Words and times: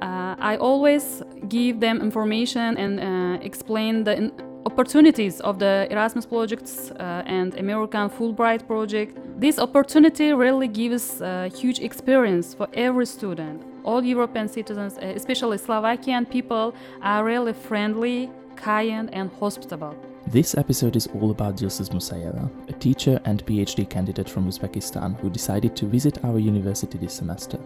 uh, 0.00 0.34
I 0.38 0.56
always 0.56 1.22
give 1.48 1.80
them 1.80 2.00
information 2.00 2.76
and 2.78 3.00
uh, 3.00 3.44
explain 3.44 4.04
the 4.04 4.32
opportunities 4.64 5.40
of 5.40 5.58
the 5.58 5.86
Erasmus 5.90 6.26
projects 6.26 6.90
uh, 6.92 7.22
and 7.26 7.54
American 7.58 8.08
Fulbright 8.08 8.66
project. 8.66 9.18
This 9.38 9.58
opportunity 9.58 10.32
really 10.32 10.68
gives 10.68 11.20
a 11.20 11.48
huge 11.48 11.80
experience 11.80 12.54
for 12.54 12.68
every 12.74 13.06
student. 13.06 13.62
All 13.84 14.02
European 14.02 14.48
citizens, 14.48 14.98
uh, 14.98 15.12
especially 15.16 15.58
Slovakian 15.58 16.26
people, 16.26 16.74
are 17.02 17.24
really 17.24 17.52
friendly, 17.52 18.30
kind, 18.56 19.08
and 19.12 19.30
hospitable. 19.38 19.94
This 20.26 20.54
episode 20.54 20.96
is 20.96 21.08
all 21.08 21.30
about 21.30 21.56
Dilsuz 21.56 21.90
Musayeva, 21.90 22.50
a 22.68 22.72
teacher 22.74 23.20
and 23.24 23.44
PhD 23.46 23.88
candidate 23.88 24.28
from 24.28 24.46
Uzbekistan 24.46 25.18
who 25.20 25.30
decided 25.30 25.74
to 25.76 25.86
visit 25.86 26.24
our 26.24 26.38
university 26.38 26.98
this 26.98 27.14
semester. 27.14 27.58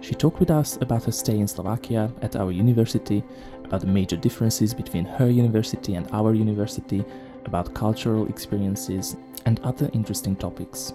She 0.00 0.14
talked 0.14 0.40
with 0.40 0.50
us 0.50 0.76
about 0.80 1.04
her 1.04 1.12
stay 1.12 1.38
in 1.38 1.48
Slovakia 1.48 2.12
at 2.22 2.36
our 2.36 2.52
university, 2.52 3.24
about 3.64 3.80
the 3.80 3.86
major 3.86 4.16
differences 4.16 4.72
between 4.72 5.04
her 5.04 5.28
university 5.28 5.94
and 5.94 6.08
our 6.12 6.34
university, 6.34 7.04
about 7.44 7.74
cultural 7.74 8.26
experiences, 8.28 9.16
and 9.44 9.60
other 9.60 9.90
interesting 9.92 10.36
topics. 10.36 10.92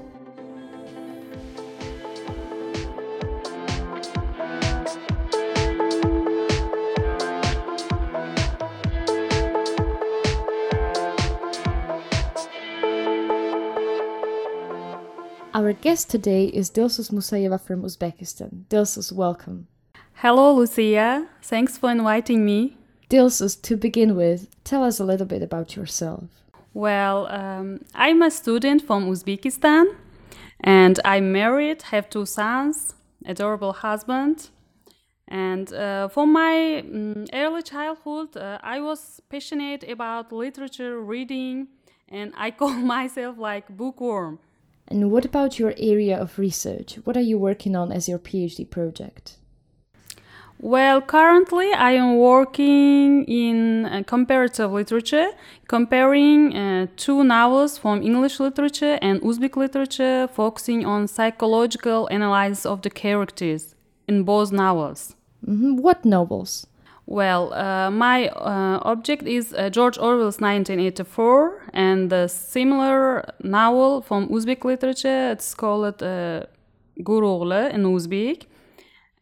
Guest 15.83 16.09
today 16.09 16.45
is 16.45 16.71
Dilsuz 16.71 17.11
Musayeva 17.11 17.59
from 17.59 17.81
Uzbekistan. 17.83 18.63
Dilsuz, 18.69 19.11
welcome. 19.11 19.67
Hello, 20.13 20.53
Lucia. 20.53 21.27
Thanks 21.41 21.77
for 21.77 21.91
inviting 21.91 22.45
me. 22.45 22.77
Dilsuz, 23.09 23.61
to 23.63 23.75
begin 23.75 24.16
with, 24.16 24.47
tell 24.63 24.81
us 24.81 25.02
a 25.02 25.03
little 25.03 25.25
bit 25.25 25.41
about 25.43 25.75
yourself. 25.75 26.30
Well, 26.73 27.27
um, 27.27 27.81
I'm 27.93 28.21
a 28.21 28.31
student 28.31 28.88
from 28.88 29.11
Uzbekistan 29.11 29.93
and 30.61 31.02
I'm 31.03 31.33
married, 31.33 31.81
have 31.91 32.09
two 32.09 32.25
sons, 32.25 32.93
adorable 33.25 33.73
husband. 33.73 34.52
And 35.27 35.73
uh, 35.73 36.08
from 36.08 36.31
my 36.31 36.80
um, 36.80 37.25
early 37.33 37.61
childhood, 37.61 38.38
uh, 38.38 38.58
I 38.63 38.80
was 38.80 39.19
passionate 39.27 39.83
about 39.83 40.31
literature, 40.31 41.02
reading, 41.02 41.67
and 42.08 42.31
I 42.38 42.52
call 42.59 42.71
myself 42.71 43.38
like 43.38 43.67
bookworm. 43.67 44.39
And 44.88 45.12
what 45.12 45.26
about 45.26 45.59
your 45.59 45.73
area 45.78 46.20
of 46.20 46.38
research? 46.38 47.00
What 47.03 47.17
are 47.17 47.22
you 47.22 47.38
working 47.38 47.76
on 47.76 47.92
as 47.92 48.08
your 48.08 48.20
PhD 48.20 48.70
project? 48.70 49.38
Well, 50.59 51.02
currently 51.02 51.73
I 51.73 51.92
am 51.92 52.17
working 52.17 53.26
in 53.26 53.86
uh, 53.86 54.04
comparative 54.06 54.72
literature, 54.72 55.28
comparing 55.67 56.56
uh, 56.56 56.88
two 56.95 57.23
novels 57.26 57.78
from 57.78 58.02
English 58.02 58.39
literature 58.39 58.98
and 59.02 59.20
Uzbek 59.22 59.58
literature, 59.58 60.30
focusing 60.31 60.86
on 60.86 61.09
psychological 61.09 62.08
analysis 62.08 62.66
of 62.66 62.81
the 62.81 62.89
characters 62.89 63.76
in 64.08 64.23
both 64.23 64.54
novels. 64.54 65.16
hmm 65.44 65.76
What 65.76 66.06
novels? 66.06 66.66
Well, 67.05 67.53
uh, 67.53 67.91
my 67.91 68.29
uh, 68.29 68.79
object 68.83 69.23
is 69.23 69.53
uh, 69.53 69.69
George 69.69 69.97
Orwell's 69.97 70.39
1984 70.39 71.69
and 71.73 72.09
the 72.09 72.27
similar 72.27 73.25
novel 73.43 74.01
from 74.01 74.29
Uzbek 74.29 74.63
literature. 74.63 75.31
It's 75.31 75.53
called 75.53 76.01
uh, 76.01 76.43
Gurugle 77.03 77.51
in 77.51 77.83
Uzbek. 77.83 78.45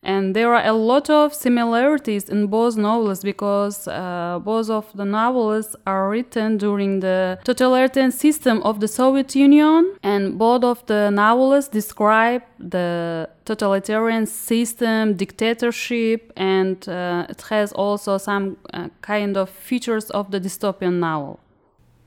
And 0.04 0.36
there 0.36 0.52
are 0.56 0.66
a 0.66 0.74
lot 0.74 1.12
of 1.12 1.32
similarities 1.32 2.28
in 2.28 2.48
both 2.48 2.76
novels 2.76 3.22
because 3.22 3.88
uh, 3.88 4.40
both 4.44 4.68
of 4.70 4.92
the 4.96 5.06
novels 5.06 5.76
are 5.86 6.10
written 6.10 6.58
during 6.58 7.02
the 7.02 7.38
totalitarian 7.44 8.12
system 8.12 8.64
of 8.64 8.80
the 8.80 8.88
Soviet 8.88 9.36
Union, 9.36 9.96
and 10.02 10.40
both 10.40 10.64
of 10.64 10.84
the 10.88 11.12
novels 11.12 11.68
describe 11.68 12.42
the 12.58 13.30
totalitarian 13.46 14.26
system, 14.26 15.14
dictatorship, 15.14 16.34
and 16.36 16.90
uh, 16.90 17.28
it 17.30 17.42
has 17.50 17.72
also 17.74 18.18
some 18.18 18.58
uh, 18.74 18.90
kind 19.02 19.38
of 19.38 19.52
features 19.52 20.10
of 20.10 20.32
the 20.32 20.40
dystopian 20.40 20.94
novel. 20.94 21.40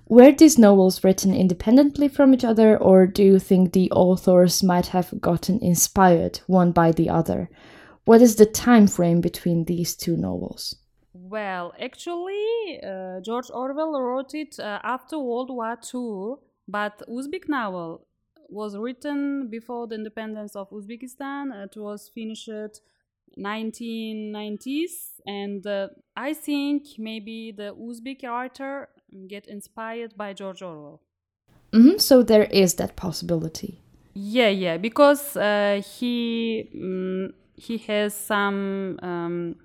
Were 0.08 0.32
these 0.32 0.58
novels 0.58 1.04
written 1.04 1.32
independently 1.32 2.08
from 2.08 2.34
each 2.34 2.44
other, 2.44 2.76
or 2.76 3.06
do 3.06 3.22
you 3.22 3.38
think 3.38 3.72
the 3.72 3.90
authors 3.92 4.64
might 4.64 4.88
have 4.88 5.20
gotten 5.20 5.60
inspired 5.60 6.40
one 6.48 6.72
by 6.72 6.90
the 6.90 7.08
other? 7.08 7.48
What 8.04 8.20
is 8.20 8.36
the 8.36 8.46
time 8.46 8.86
frame 8.86 9.20
between 9.20 9.64
these 9.64 9.96
two 9.96 10.16
novels? 10.16 10.76
Well, 11.14 11.72
actually, 11.80 12.80
uh, 12.82 13.20
George 13.20 13.50
Orwell 13.50 14.00
wrote 14.00 14.34
it 14.34 14.58
uh, 14.58 14.80
after 14.82 15.18
World 15.18 15.50
War 15.50 15.78
II, 15.94 16.36
but 16.68 17.02
Uzbek 17.08 17.48
novel 17.48 18.06
was 18.50 18.76
written 18.76 19.48
before 19.48 19.86
the 19.86 19.94
independence 19.94 20.54
of 20.54 20.68
Uzbekistan. 20.70 21.52
It 21.64 21.76
was 21.76 22.10
finished 22.12 22.50
1990s, 23.38 25.20
and 25.26 25.66
uh, 25.66 25.88
I 26.16 26.34
think 26.34 26.98
maybe 26.98 27.52
the 27.52 27.74
Uzbek 27.74 28.22
writer 28.24 28.88
get 29.28 29.46
inspired 29.46 30.16
by 30.16 30.32
George 30.34 30.62
Orwell. 30.62 31.00
hmm 31.72 31.96
so 31.98 32.22
there 32.22 32.44
is 32.50 32.74
that 32.74 32.96
possibility. 32.96 33.80
Yeah, 34.14 34.50
yeah, 34.50 34.76
because 34.76 35.36
uh, 35.36 35.82
he 35.98 36.70
mm, 36.76 37.32
he 37.56 37.78
has 37.78 38.14
some 38.14 38.98
um, 39.02 39.56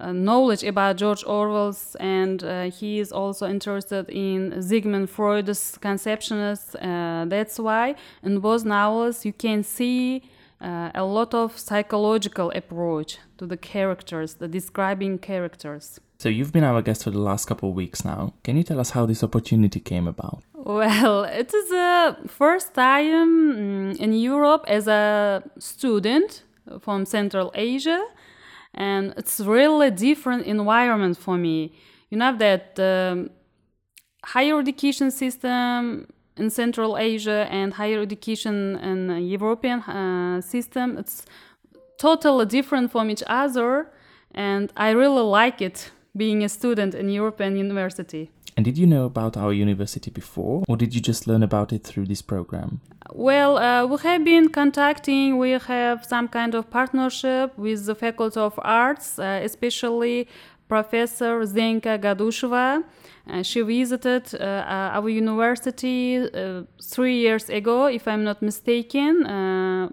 uh, 0.00 0.12
knowledge 0.12 0.62
about 0.64 0.96
George 0.96 1.24
Orwell's, 1.24 1.96
and 2.00 2.42
uh, 2.44 2.64
he 2.64 2.98
is 2.98 3.12
also 3.12 3.48
interested 3.48 4.08
in 4.10 4.62
Sigmund 4.62 5.10
Freud's 5.10 5.78
conceptionists. 5.80 6.74
Uh, 6.80 7.24
that's 7.26 7.58
why 7.58 7.94
in 8.22 8.40
both 8.40 8.64
novels 8.64 9.24
you 9.24 9.32
can 9.32 9.62
see 9.62 10.22
uh, 10.60 10.90
a 10.94 11.04
lot 11.04 11.34
of 11.34 11.58
psychological 11.58 12.50
approach 12.54 13.18
to 13.38 13.46
the 13.46 13.56
characters, 13.56 14.34
the 14.34 14.48
describing 14.48 15.18
characters. 15.18 16.00
So, 16.18 16.30
you've 16.30 16.52
been 16.52 16.64
our 16.64 16.80
guest 16.80 17.04
for 17.04 17.10
the 17.10 17.18
last 17.18 17.46
couple 17.46 17.68
of 17.68 17.74
weeks 17.74 18.02
now. 18.02 18.32
Can 18.42 18.56
you 18.56 18.62
tell 18.62 18.80
us 18.80 18.90
how 18.90 19.04
this 19.04 19.22
opportunity 19.22 19.80
came 19.80 20.08
about? 20.08 20.42
Well, 20.54 21.24
it 21.24 21.52
is 21.52 21.68
the 21.68 22.16
first 22.26 22.72
time 22.72 23.54
mm, 23.54 24.00
in 24.00 24.14
Europe 24.14 24.64
as 24.66 24.88
a 24.88 25.42
student 25.58 26.42
from 26.80 27.04
Central 27.06 27.50
Asia, 27.54 28.02
and 28.74 29.14
it's 29.16 29.40
really 29.40 29.90
different 29.90 30.46
environment 30.46 31.16
for 31.16 31.36
me. 31.36 31.72
You 32.10 32.18
know 32.18 32.36
that 32.36 32.76
the 32.76 33.30
higher 34.24 34.58
education 34.58 35.10
system 35.10 36.06
in 36.36 36.50
Central 36.50 36.98
Asia 36.98 37.46
and 37.50 37.74
higher 37.74 38.00
education 38.00 38.76
in 38.76 39.26
European 39.26 39.80
uh, 39.80 40.40
system, 40.40 40.98
it's 40.98 41.24
totally 41.98 42.46
different 42.46 42.92
from 42.92 43.10
each 43.10 43.22
other, 43.26 43.90
and 44.34 44.72
I 44.76 44.90
really 44.90 45.22
like 45.22 45.62
it 45.62 45.90
being 46.16 46.44
a 46.44 46.48
student 46.48 46.94
in 46.94 47.08
European 47.08 47.56
university. 47.56 48.30
And 48.56 48.64
did 48.64 48.78
you 48.78 48.86
know 48.86 49.04
about 49.04 49.36
our 49.36 49.52
university 49.52 50.10
before, 50.10 50.64
or 50.66 50.76
did 50.78 50.94
you 50.94 51.00
just 51.00 51.26
learn 51.26 51.42
about 51.42 51.72
it 51.74 51.84
through 51.84 52.06
this 52.06 52.22
program? 52.22 52.80
Well, 53.12 53.58
uh, 53.58 53.86
we 53.86 53.98
have 53.98 54.24
been 54.24 54.48
contacting, 54.48 55.36
we 55.36 55.50
have 55.50 56.06
some 56.06 56.28
kind 56.28 56.54
of 56.54 56.70
partnership 56.70 57.56
with 57.58 57.84
the 57.84 57.94
Faculty 57.94 58.40
of 58.40 58.58
Arts, 58.62 59.18
uh, 59.18 59.40
especially 59.44 60.26
Professor 60.68 61.40
Zdenka 61.42 61.98
Gadušová. 61.98 62.82
Uh, 63.28 63.42
she 63.42 63.60
visited 63.60 64.34
uh, 64.40 64.64
our 64.96 65.08
university 65.08 66.16
uh, 66.16 66.62
three 66.82 67.18
years 67.18 67.50
ago, 67.50 67.86
if 67.86 68.08
I'm 68.08 68.24
not 68.24 68.40
mistaken, 68.40 69.26
uh, 69.26 69.88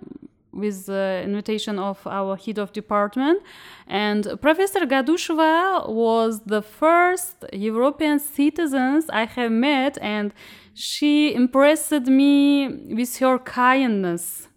with 0.54 0.86
the 0.86 1.22
invitation 1.24 1.80
of 1.80 2.06
our 2.06 2.36
head 2.38 2.60
of 2.60 2.72
department. 2.74 3.42
And 3.88 4.40
Professor 4.42 4.82
Gadušová 4.82 5.90
was 5.90 6.42
the 6.46 6.62
first 6.62 7.46
European 7.52 8.20
citizens 8.20 9.10
I 9.10 9.26
have 9.26 9.52
met, 9.52 9.98
and 10.02 10.34
she 10.74 11.34
impressed 11.34 12.08
me 12.08 12.68
with 12.68 13.18
her 13.18 13.40
kindness. 13.40 14.48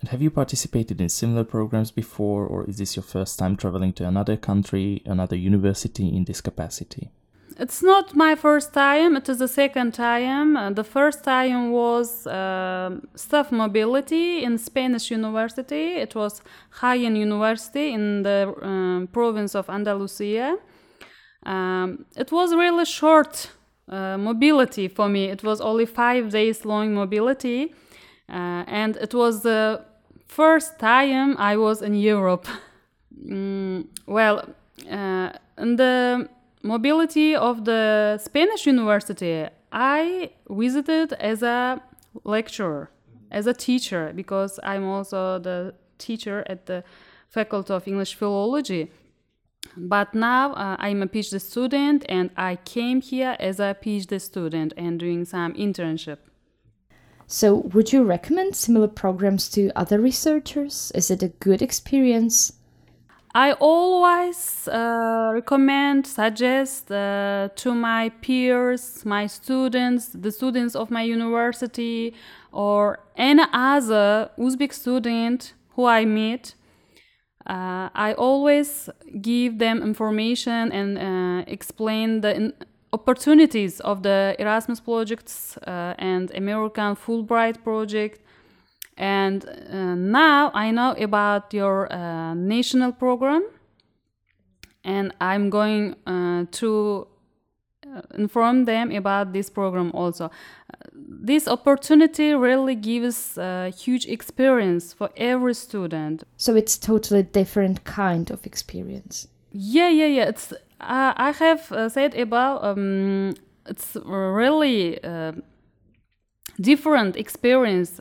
And 0.00 0.08
have 0.08 0.20
you 0.20 0.30
participated 0.30 1.00
in 1.00 1.08
similar 1.08 1.44
programs 1.44 1.92
before, 1.92 2.44
or 2.44 2.68
is 2.68 2.78
this 2.78 2.96
your 2.96 3.04
first 3.04 3.38
time 3.38 3.56
traveling 3.56 3.92
to 3.94 4.06
another 4.06 4.36
country, 4.36 5.00
another 5.06 5.36
university 5.36 6.08
in 6.08 6.24
this 6.24 6.40
capacity? 6.40 7.10
It's 7.58 7.82
not 7.82 8.14
my 8.14 8.34
first 8.34 8.72
time, 8.72 9.16
it 9.16 9.28
is 9.28 9.38
the 9.38 9.48
second 9.48 9.92
time. 9.92 10.56
Uh, 10.56 10.70
the 10.70 10.84
first 10.84 11.24
time 11.24 11.70
was 11.70 12.26
uh, 12.26 12.98
staff 13.14 13.52
mobility 13.52 14.44
in 14.44 14.58
Spanish 14.58 15.10
university. 15.10 15.96
It 15.96 16.14
was 16.14 16.40
Jaén 16.80 17.16
University 17.16 17.92
in 17.92 18.22
the 18.22 18.54
um, 18.62 19.08
province 19.12 19.54
of 19.54 19.68
Andalusia. 19.68 20.56
Um, 21.44 22.06
it 22.16 22.30
was 22.32 22.54
really 22.54 22.84
short 22.84 23.50
uh, 23.88 24.16
mobility 24.16 24.88
for 24.88 25.08
me. 25.08 25.24
It 25.26 25.42
was 25.42 25.60
only 25.60 25.86
five 25.86 26.30
days 26.30 26.64
long 26.64 26.94
mobility. 26.94 27.74
Uh, 28.28 28.64
and 28.66 28.96
it 28.96 29.12
was 29.14 29.42
the 29.42 29.84
first 30.26 30.78
time 30.78 31.36
I 31.38 31.56
was 31.56 31.82
in 31.82 31.94
Europe. 31.94 32.46
mm, 33.26 33.86
well, 34.06 34.48
uh, 34.90 35.30
in 35.58 35.76
the 35.76 36.28
mobility 36.62 37.34
of 37.34 37.64
the 37.64 38.18
Spanish 38.22 38.66
university, 38.66 39.46
I 39.72 40.30
visited 40.48 41.12
as 41.14 41.42
a 41.42 41.82
lecturer, 42.24 42.90
as 43.30 43.46
a 43.46 43.54
teacher, 43.54 44.12
because 44.14 44.60
I'm 44.62 44.84
also 44.84 45.38
the 45.38 45.74
teacher 45.98 46.44
at 46.46 46.66
the 46.66 46.84
Faculty 47.28 47.72
of 47.72 47.88
English 47.88 48.14
Philology. 48.14 48.90
But 49.76 50.14
now 50.14 50.52
uh, 50.52 50.76
I'm 50.78 51.02
a 51.02 51.06
PhD 51.06 51.40
student 51.40 52.04
and 52.08 52.30
I 52.36 52.56
came 52.56 53.00
here 53.00 53.36
as 53.40 53.58
a 53.58 53.76
PhD 53.82 54.20
student 54.20 54.74
and 54.76 54.98
doing 54.98 55.24
some 55.24 55.54
internship. 55.54 56.18
So, 57.26 57.54
would 57.72 57.92
you 57.92 58.02
recommend 58.02 58.54
similar 58.54 58.88
programs 58.88 59.48
to 59.50 59.70
other 59.74 59.98
researchers? 59.98 60.92
Is 60.94 61.10
it 61.10 61.22
a 61.22 61.28
good 61.28 61.62
experience? 61.62 62.52
I 63.34 63.52
always 63.52 64.68
uh, 64.68 65.30
recommend, 65.32 66.06
suggest 66.06 66.92
uh, 66.92 67.48
to 67.56 67.74
my 67.74 68.10
peers, 68.20 69.04
my 69.06 69.26
students, 69.26 70.08
the 70.08 70.30
students 70.30 70.76
of 70.76 70.90
my 70.90 71.02
university, 71.02 72.14
or 72.52 72.98
any 73.16 73.44
other 73.54 74.30
Uzbek 74.38 74.72
student 74.74 75.54
who 75.70 75.86
I 75.86 76.04
meet. 76.04 76.54
Uh, 77.46 77.88
I 77.94 78.14
always 78.18 78.90
give 79.20 79.58
them 79.58 79.82
information 79.82 80.70
and 80.70 80.98
uh, 80.98 81.44
explain 81.46 82.20
the 82.20 82.52
opportunities 82.92 83.80
of 83.80 84.02
the 84.02 84.36
Erasmus 84.38 84.80
projects 84.80 85.56
uh, 85.66 85.94
and 85.98 86.30
American 86.34 86.94
Fulbright 86.94 87.64
project 87.64 88.21
and 88.96 89.44
uh, 89.44 89.94
now 89.94 90.50
I 90.54 90.70
know 90.70 90.92
about 90.92 91.54
your 91.54 91.92
uh, 91.92 92.34
national 92.34 92.92
program, 92.92 93.44
and 94.84 95.14
I'm 95.20 95.50
going 95.50 95.96
uh, 96.06 96.44
to 96.52 97.06
uh, 97.86 98.02
inform 98.14 98.66
them 98.66 98.90
about 98.90 99.32
this 99.32 99.48
program 99.48 99.90
also. 99.94 100.26
Uh, 100.26 100.30
this 100.94 101.48
opportunity 101.48 102.34
really 102.34 102.74
gives 102.74 103.38
a 103.38 103.70
huge 103.70 104.06
experience 104.06 104.92
for 104.92 105.10
every 105.16 105.54
student. 105.54 106.24
So 106.36 106.54
it's 106.54 106.76
totally 106.76 107.22
different 107.22 107.84
kind 107.84 108.30
of 108.30 108.44
experience. 108.44 109.28
Yeah, 109.52 109.88
yeah, 109.88 110.06
yeah. 110.06 110.28
It's 110.28 110.52
uh, 110.80 111.14
I 111.16 111.32
have 111.32 111.92
said 111.92 112.14
about 112.14 112.64
um, 112.64 113.34
it's 113.66 113.96
really 114.04 114.98
different 116.60 117.16
experience 117.16 117.98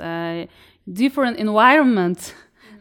different 0.91 1.37
environment, 1.37 2.33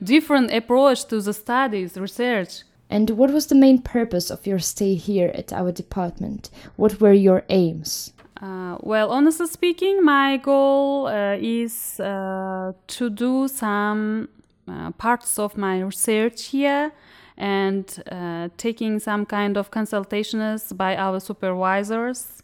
different 0.03 0.53
approach 0.53 1.05
to 1.07 1.21
the 1.21 1.33
studies, 1.33 1.97
research. 1.97 2.63
And 2.89 3.11
what 3.11 3.31
was 3.31 3.47
the 3.47 3.55
main 3.55 3.81
purpose 3.83 4.31
of 4.31 4.47
your 4.47 4.59
stay 4.59 4.95
here 4.95 5.31
at 5.35 5.53
our 5.53 5.71
department? 5.71 6.51
What 6.77 7.01
were 7.01 7.13
your 7.13 7.45
aims? 7.49 8.13
Uh, 8.43 8.79
well, 8.81 9.11
honestly 9.11 9.47
speaking, 9.47 10.03
my 10.03 10.39
goal 10.39 11.07
uh, 11.07 11.37
is 11.39 12.01
uh, 12.01 12.73
to 12.87 13.11
do 13.11 13.47
some 13.49 14.29
uh, 14.67 14.91
parts 14.93 15.39
of 15.39 15.57
my 15.57 15.81
research 15.81 16.47
here 16.47 16.91
and 17.37 18.03
uh, 18.11 18.49
taking 18.57 18.99
some 18.99 19.27
kind 19.27 19.57
of 19.57 19.71
consultations 19.71 20.73
by 20.73 20.97
our 20.97 21.21
supervisors. 21.21 22.43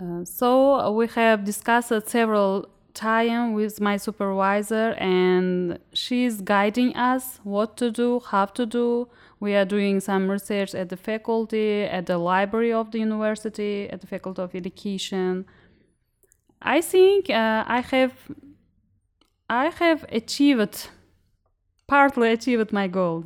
Uh, 0.00 0.24
so 0.24 0.90
we 0.92 1.06
have 1.06 1.44
discussed 1.44 1.92
several 2.06 2.68
time 2.98 3.52
with 3.54 3.80
my 3.80 3.96
supervisor 3.96 4.94
and 4.98 5.78
she's 5.92 6.40
guiding 6.40 6.94
us 6.96 7.38
what 7.44 7.76
to 7.76 7.90
do, 7.90 8.20
how 8.20 8.46
to 8.46 8.66
do. 8.66 9.08
We 9.38 9.54
are 9.54 9.64
doing 9.64 10.00
some 10.00 10.28
research 10.28 10.74
at 10.74 10.88
the 10.88 10.96
faculty, 10.96 11.84
at 11.84 12.06
the 12.06 12.18
library 12.18 12.72
of 12.72 12.90
the 12.90 12.98
university, 12.98 13.88
at 13.88 14.00
the 14.00 14.08
faculty 14.08 14.42
of 14.42 14.54
education. 14.54 15.46
I 16.60 16.80
think 16.80 17.30
uh, 17.30 17.64
I 17.66 17.80
have 17.92 18.14
I 19.48 19.66
have 19.66 20.04
achieved 20.08 20.88
partly 21.86 22.32
achieved 22.32 22.72
my 22.72 22.88
goal. 22.88 23.24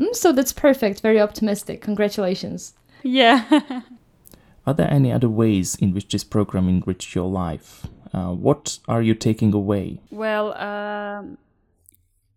Mm, 0.00 0.16
so 0.16 0.32
that's 0.32 0.52
perfect, 0.52 1.00
very 1.00 1.20
optimistic. 1.20 1.80
Congratulations. 1.80 2.74
Yeah. 3.04 3.44
Are 4.66 4.74
there 4.74 4.90
any 4.90 5.12
other 5.12 5.28
ways 5.28 5.76
in 5.76 5.92
which 5.92 6.08
this 6.08 6.24
program 6.24 6.68
enriched 6.68 7.14
your 7.14 7.28
life? 7.28 7.86
Uh, 8.12 8.32
what 8.32 8.78
are 8.88 9.02
you 9.02 9.14
taking 9.14 9.54
away? 9.54 9.98
Well, 10.10 10.52
uh, 10.52 11.22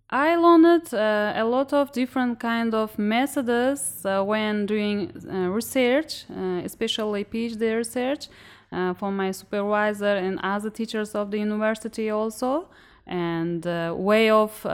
I 0.10 0.36
learned 0.36 0.94
uh, 0.94 1.34
a 1.36 1.44
lot 1.44 1.74
of 1.74 1.92
different 1.92 2.40
kind 2.40 2.74
of 2.74 2.98
methods 2.98 4.06
uh, 4.06 4.24
when 4.24 4.66
doing 4.66 5.12
uh, 5.30 5.50
research, 5.50 6.26
uh, 6.30 6.62
especially 6.64 7.26
PhD 7.26 7.76
research, 7.76 8.28
from 8.98 9.16
my 9.16 9.32
supervisor 9.32 10.18
and 10.18 10.38
other 10.44 10.70
teachers 10.70 11.16
of 11.16 11.32
the 11.32 11.38
university 11.38 12.10
also, 12.10 12.68
and 13.08 13.64
way 13.96 14.30
of 14.30 14.66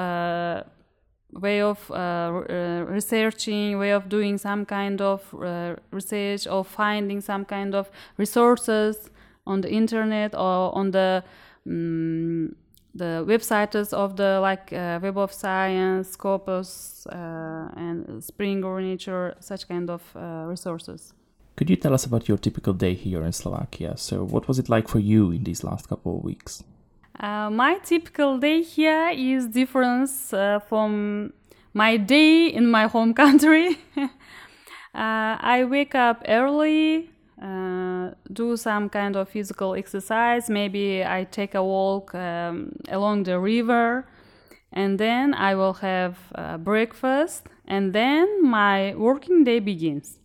way 1.33 1.61
of 1.61 1.89
uh, 1.91 1.93
uh, 1.93 2.85
researching, 2.87 3.77
way 3.77 3.91
of 3.91 4.09
doing 4.09 4.37
some 4.37 4.65
kind 4.65 5.01
of 5.01 5.33
uh, 5.33 5.75
research 5.91 6.47
or 6.47 6.63
finding 6.63 7.21
some 7.21 7.45
kind 7.45 7.73
of 7.73 7.89
resources 8.17 9.09
on 9.45 9.61
the 9.61 9.71
internet 9.71 10.33
or 10.35 10.75
on 10.75 10.91
the 10.91 11.23
um, 11.65 12.55
the 12.93 13.23
websites 13.25 13.93
of 13.93 14.17
the 14.17 14.39
like 14.41 14.73
uh, 14.73 14.99
Web 15.01 15.17
of 15.17 15.31
Science, 15.31 16.11
Scopus, 16.11 17.07
uh, 17.07 17.69
and 17.77 18.23
Springer 18.23 18.81
Nature, 18.81 19.35
such 19.39 19.67
kind 19.67 19.89
of 19.89 20.01
uh, 20.15 20.45
resources. 20.47 21.13
Could 21.55 21.69
you 21.69 21.75
tell 21.75 21.93
us 21.93 22.05
about 22.05 22.27
your 22.27 22.37
typical 22.37 22.73
day 22.73 22.93
here 22.93 23.23
in 23.23 23.31
Slovakia? 23.31 23.95
So, 23.97 24.23
what 24.23 24.47
was 24.47 24.57
it 24.57 24.67
like 24.69 24.87
for 24.87 24.99
you 24.99 25.31
in 25.31 25.43
these 25.43 25.63
last 25.63 25.87
couple 25.87 26.17
of 26.17 26.23
weeks? 26.23 26.63
Uh, 27.19 27.49
my 27.49 27.77
typical 27.83 28.37
day 28.39 28.61
here 28.61 29.09
is 29.09 29.47
different 29.47 30.09
uh, 30.33 30.59
from 30.59 31.33
my 31.73 31.97
day 31.97 32.47
in 32.47 32.69
my 32.69 32.87
home 32.87 33.13
country. 33.13 33.77
uh, 33.97 34.07
I 34.93 35.67
wake 35.69 35.93
up 35.93 36.23
early, 36.27 37.10
uh, 37.41 38.11
do 38.31 38.55
some 38.55 38.89
kind 38.89 39.15
of 39.15 39.29
physical 39.29 39.73
exercise. 39.75 40.49
Maybe 40.49 41.03
I 41.03 41.23
take 41.23 41.55
a 41.55 41.63
walk 41.63 42.13
um, 42.13 42.73
along 42.89 43.23
the 43.23 43.39
river, 43.39 44.07
and 44.71 44.99
then 44.99 45.33
I 45.33 45.55
will 45.55 45.73
have 45.73 46.17
uh, 46.35 46.57
breakfast, 46.57 47.47
and 47.67 47.93
then 47.93 48.43
my 48.43 48.93
working 48.95 49.43
day 49.43 49.59
begins. 49.59 50.19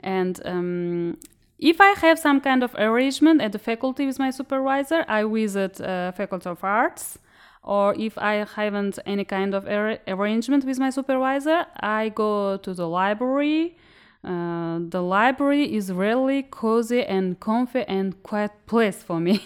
And 0.00 0.40
um, 0.44 1.18
if 1.58 1.80
I 1.80 1.90
have 2.00 2.18
some 2.18 2.40
kind 2.40 2.62
of 2.62 2.74
arrangement 2.74 3.40
at 3.40 3.52
the 3.52 3.58
faculty 3.58 4.06
with 4.06 4.18
my 4.18 4.30
supervisor, 4.30 5.04
I 5.08 5.24
visit 5.24 5.80
uh, 5.80 6.12
Faculty 6.12 6.48
of 6.48 6.62
Arts. 6.62 7.18
Or 7.62 7.96
if 7.98 8.16
I 8.16 8.46
haven't 8.54 9.00
any 9.06 9.24
kind 9.24 9.52
of 9.52 9.66
ar- 9.66 9.98
arrangement 10.06 10.64
with 10.64 10.78
my 10.78 10.90
supervisor, 10.90 11.66
I 11.80 12.10
go 12.10 12.58
to 12.58 12.72
the 12.72 12.86
library 12.86 13.76
uh, 14.24 14.78
the 14.80 15.02
library 15.02 15.74
is 15.74 15.92
really 15.92 16.42
cozy 16.42 17.04
and 17.04 17.38
comfy 17.38 17.84
and 17.86 18.22
quiet 18.22 18.52
place 18.66 19.02
for 19.02 19.20
me. 19.20 19.42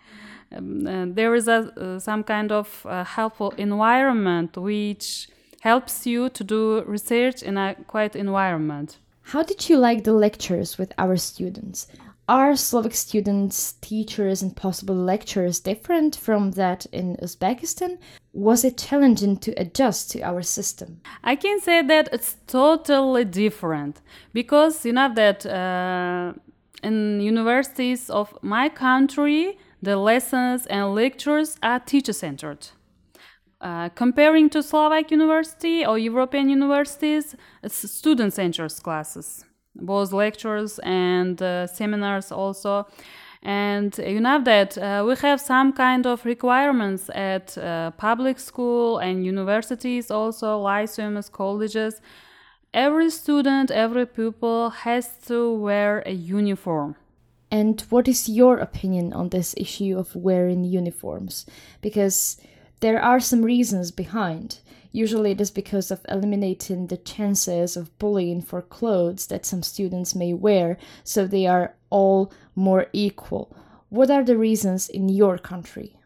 um, 0.56 0.86
uh, 0.86 1.06
there 1.08 1.34
is 1.34 1.48
a, 1.48 1.72
uh, 1.76 1.98
some 1.98 2.22
kind 2.22 2.52
of 2.52 2.86
uh, 2.86 3.04
helpful 3.04 3.52
environment 3.56 4.56
which 4.56 5.28
helps 5.60 6.06
you 6.06 6.28
to 6.30 6.44
do 6.44 6.82
research 6.84 7.42
in 7.42 7.56
a 7.56 7.74
quiet 7.86 8.14
environment. 8.14 8.98
How 9.22 9.42
did 9.42 9.68
you 9.68 9.76
like 9.76 10.04
the 10.04 10.12
lectures 10.12 10.78
with 10.78 10.92
our 10.98 11.16
students? 11.16 11.86
Are 12.28 12.56
Slovak 12.56 12.92
students, 12.92 13.72
teachers, 13.80 14.42
and 14.42 14.54
possible 14.54 14.94
lecturers 14.94 15.60
different 15.60 16.14
from 16.14 16.50
that 16.52 16.84
in 16.92 17.16
Uzbekistan? 17.22 17.96
Was 18.34 18.64
it 18.64 18.76
challenging 18.76 19.38
to 19.38 19.52
adjust 19.52 20.10
to 20.10 20.20
our 20.20 20.42
system? 20.42 21.00
I 21.24 21.36
can 21.36 21.58
say 21.58 21.80
that 21.80 22.10
it's 22.12 22.36
totally 22.46 23.24
different 23.24 24.02
because 24.34 24.84
you 24.84 24.92
know 24.92 25.10
that 25.14 25.46
uh, 25.46 26.34
in 26.82 27.22
universities 27.22 28.10
of 28.10 28.36
my 28.42 28.68
country, 28.68 29.56
the 29.80 29.96
lessons 29.96 30.66
and 30.66 30.94
lectures 30.94 31.56
are 31.62 31.80
teacher 31.80 32.12
centered. 32.12 32.68
Uh, 33.62 33.88
comparing 33.88 34.50
to 34.50 34.62
Slovak 34.62 35.10
university 35.10 35.86
or 35.86 35.96
European 35.96 36.50
universities, 36.50 37.34
it's 37.62 37.90
student 37.90 38.34
centered 38.34 38.74
classes 38.82 39.46
both 39.78 40.12
lectures 40.12 40.78
and 40.80 41.40
uh, 41.42 41.66
seminars 41.66 42.32
also. 42.32 42.86
And 43.42 43.96
you 43.98 44.20
know 44.20 44.42
that 44.42 44.76
uh, 44.76 45.04
we 45.06 45.14
have 45.16 45.40
some 45.40 45.72
kind 45.72 46.06
of 46.06 46.24
requirements 46.24 47.08
at 47.14 47.56
uh, 47.56 47.92
public 47.92 48.38
school 48.38 48.98
and 48.98 49.24
universities 49.24 50.10
also 50.10 50.58
lyceums 50.58 51.28
colleges. 51.28 52.00
Every 52.74 53.10
student 53.10 53.70
every 53.70 54.06
pupil 54.06 54.70
has 54.70 55.08
to 55.26 55.52
wear 55.52 56.02
a 56.04 56.12
uniform. 56.12 56.96
And 57.50 57.80
what 57.88 58.08
is 58.08 58.28
your 58.28 58.58
opinion 58.58 59.12
on 59.12 59.30
this 59.30 59.54
issue 59.56 59.96
of 59.98 60.14
wearing 60.14 60.64
uniforms? 60.64 61.46
Because 61.80 62.38
there 62.80 63.00
are 63.00 63.20
some 63.20 63.42
reasons 63.42 63.90
behind 63.90 64.58
Usually, 64.92 65.32
it 65.32 65.40
is 65.40 65.50
because 65.50 65.90
of 65.90 66.04
eliminating 66.08 66.86
the 66.86 66.96
chances 66.96 67.76
of 67.76 67.96
bullying 67.98 68.42
for 68.42 68.62
clothes 68.62 69.26
that 69.26 69.44
some 69.44 69.62
students 69.62 70.14
may 70.14 70.32
wear, 70.32 70.78
so 71.04 71.26
they 71.26 71.46
are 71.46 71.74
all 71.90 72.32
more 72.54 72.86
equal. 72.92 73.54
What 73.90 74.10
are 74.10 74.24
the 74.24 74.36
reasons 74.36 74.88
in 74.88 75.08
your 75.08 75.38
country? 75.38 75.96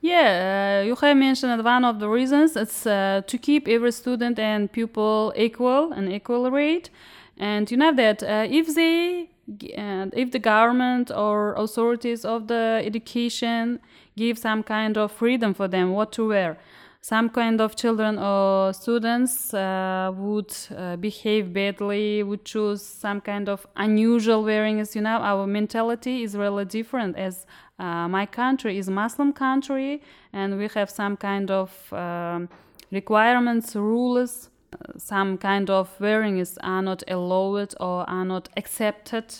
Yeah, 0.00 0.80
uh, 0.80 0.84
you 0.84 0.96
have 0.96 1.16
mentioned 1.16 1.62
one 1.64 1.84
of 1.84 2.00
the 2.00 2.08
reasons. 2.08 2.56
It's 2.56 2.86
uh, 2.86 3.22
to 3.26 3.38
keep 3.38 3.68
every 3.68 3.92
student 3.92 4.38
and 4.38 4.70
pupil 4.70 5.32
equal 5.36 5.92
and 5.92 6.12
equal 6.12 6.50
rate. 6.50 6.90
And 7.38 7.70
you 7.70 7.76
know 7.76 7.94
that 7.94 8.22
uh, 8.22 8.46
if 8.50 8.74
they 8.74 9.30
and 9.74 10.12
if 10.16 10.32
the 10.32 10.38
government 10.38 11.10
or 11.10 11.54
authorities 11.54 12.24
of 12.24 12.48
the 12.48 12.82
education 12.84 13.80
give 14.16 14.38
some 14.38 14.62
kind 14.62 14.96
of 14.96 15.12
freedom 15.12 15.54
for 15.54 15.68
them 15.68 15.92
what 15.92 16.12
to 16.12 16.28
wear 16.28 16.58
some 17.02 17.28
kind 17.28 17.60
of 17.60 17.76
children 17.76 18.18
or 18.18 18.72
students 18.72 19.52
uh, 19.52 20.10
would 20.16 20.54
uh, 20.76 20.96
behave 20.96 21.52
badly 21.52 22.22
would 22.22 22.44
choose 22.44 22.80
some 22.80 23.20
kind 23.20 23.48
of 23.48 23.66
unusual 23.76 24.42
wearings 24.42 24.96
you 24.96 25.02
know 25.02 25.18
our 25.18 25.46
mentality 25.46 26.22
is 26.22 26.36
really 26.36 26.64
different 26.64 27.16
as 27.16 27.44
uh, 27.78 28.08
my 28.08 28.24
country 28.24 28.78
is 28.78 28.88
muslim 28.88 29.32
country 29.32 30.00
and 30.32 30.56
we 30.56 30.68
have 30.68 30.88
some 30.88 31.16
kind 31.16 31.50
of 31.50 31.92
um, 31.92 32.48
requirements 32.90 33.74
rules 33.74 34.48
some 34.96 35.36
kind 35.38 35.70
of 35.70 35.88
wearings 36.00 36.56
are 36.62 36.82
not 36.82 37.02
allowed 37.08 37.74
or 37.80 38.08
are 38.08 38.24
not 38.24 38.48
accepted 38.56 39.34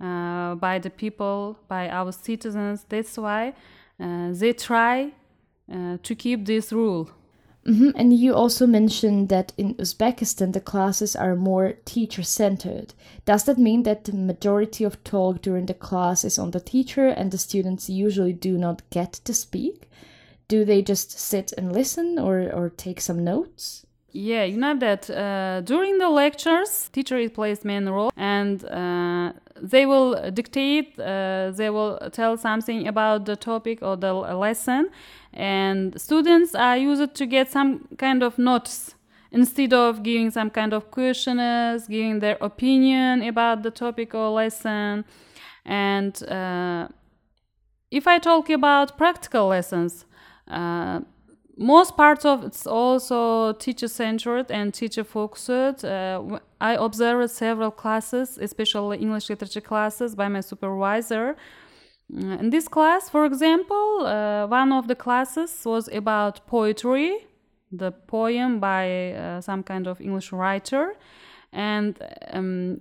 uh, 0.00 0.54
by 0.56 0.78
the 0.78 0.90
people, 0.90 1.58
by 1.68 1.88
our 1.88 2.12
citizens. 2.12 2.84
That's 2.88 3.16
why 3.16 3.54
uh, 4.00 4.32
they 4.32 4.52
try 4.52 5.12
uh, 5.70 5.98
to 6.02 6.14
keep 6.14 6.46
this 6.46 6.72
rule. 6.72 7.10
Mm-hmm. 7.66 7.90
And 7.94 8.12
you 8.12 8.34
also 8.34 8.66
mentioned 8.66 9.28
that 9.28 9.52
in 9.56 9.74
Uzbekistan 9.74 10.52
the 10.52 10.60
classes 10.60 11.14
are 11.14 11.36
more 11.36 11.74
teacher 11.84 12.22
centered. 12.24 12.94
Does 13.24 13.44
that 13.44 13.58
mean 13.58 13.84
that 13.84 14.04
the 14.04 14.12
majority 14.12 14.82
of 14.82 15.02
talk 15.04 15.42
during 15.42 15.66
the 15.66 15.74
class 15.74 16.24
is 16.24 16.38
on 16.38 16.50
the 16.50 16.60
teacher 16.60 17.06
and 17.06 17.30
the 17.30 17.38
students 17.38 17.88
usually 17.88 18.32
do 18.32 18.58
not 18.58 18.82
get 18.90 19.12
to 19.12 19.32
speak? 19.32 19.88
Do 20.48 20.64
they 20.64 20.82
just 20.82 21.12
sit 21.18 21.52
and 21.56 21.72
listen 21.72 22.18
or, 22.18 22.50
or 22.52 22.68
take 22.68 23.00
some 23.00 23.22
notes? 23.22 23.86
Yeah, 24.14 24.44
you 24.44 24.58
know 24.58 24.76
that 24.76 25.08
uh, 25.08 25.62
during 25.62 25.96
the 25.96 26.10
lectures, 26.10 26.90
teacher 26.92 27.26
plays 27.30 27.64
main 27.64 27.88
role, 27.88 28.12
and 28.14 28.62
uh, 28.66 29.32
they 29.56 29.86
will 29.86 30.30
dictate. 30.30 30.98
Uh, 31.00 31.50
they 31.54 31.70
will 31.70 31.98
tell 32.12 32.36
something 32.36 32.86
about 32.86 33.24
the 33.24 33.36
topic 33.36 33.78
or 33.80 33.96
the 33.96 34.12
lesson, 34.12 34.90
and 35.32 36.00
students 36.00 36.54
are 36.54 36.76
used 36.76 37.14
to 37.14 37.26
get 37.26 37.50
some 37.50 37.88
kind 37.98 38.22
of 38.22 38.38
notes 38.38 38.94
instead 39.30 39.72
of 39.72 40.02
giving 40.02 40.30
some 40.30 40.50
kind 40.50 40.72
of 40.72 40.90
questionnaires, 40.90 41.88
giving 41.88 42.20
their 42.20 42.36
opinion 42.40 43.22
about 43.22 43.62
the 43.62 43.70
topic 43.70 44.14
or 44.14 44.30
lesson. 44.30 45.04
And 45.64 46.22
uh, 46.24 46.88
if 47.90 48.06
I 48.06 48.18
talk 48.18 48.50
about 48.50 48.98
practical 48.98 49.48
lessons, 49.48 50.04
uh, 50.48 51.00
most 51.56 51.96
parts 51.96 52.24
of 52.24 52.44
it's 52.44 52.66
also 52.66 53.52
teacher 53.52 53.88
centered 53.88 54.50
and 54.50 54.72
teacher 54.72 55.04
focused. 55.04 55.84
Uh, 55.84 56.38
I 56.60 56.74
observed 56.74 57.30
several 57.30 57.70
classes, 57.70 58.38
especially 58.38 58.98
English 58.98 59.28
literature 59.30 59.60
classes, 59.60 60.14
by 60.14 60.28
my 60.28 60.40
supervisor. 60.40 61.36
Uh, 62.14 62.38
in 62.38 62.50
this 62.50 62.68
class, 62.68 63.08
for 63.08 63.24
example, 63.24 64.06
uh, 64.06 64.46
one 64.46 64.72
of 64.72 64.88
the 64.88 64.94
classes 64.94 65.62
was 65.64 65.88
about 65.88 66.46
poetry, 66.46 67.26
the 67.70 67.90
poem 67.90 68.60
by 68.60 69.12
uh, 69.12 69.40
some 69.40 69.62
kind 69.62 69.86
of 69.86 70.00
English 70.00 70.32
writer. 70.32 70.94
And 71.52 71.98
um, 72.30 72.80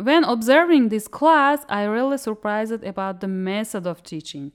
when 0.00 0.24
observing 0.24 0.90
this 0.90 1.08
class, 1.08 1.64
I 1.68 1.84
really 1.84 2.18
surprised 2.18 2.84
about 2.84 3.20
the 3.20 3.28
method 3.28 3.86
of 3.86 4.02
teaching. 4.02 4.52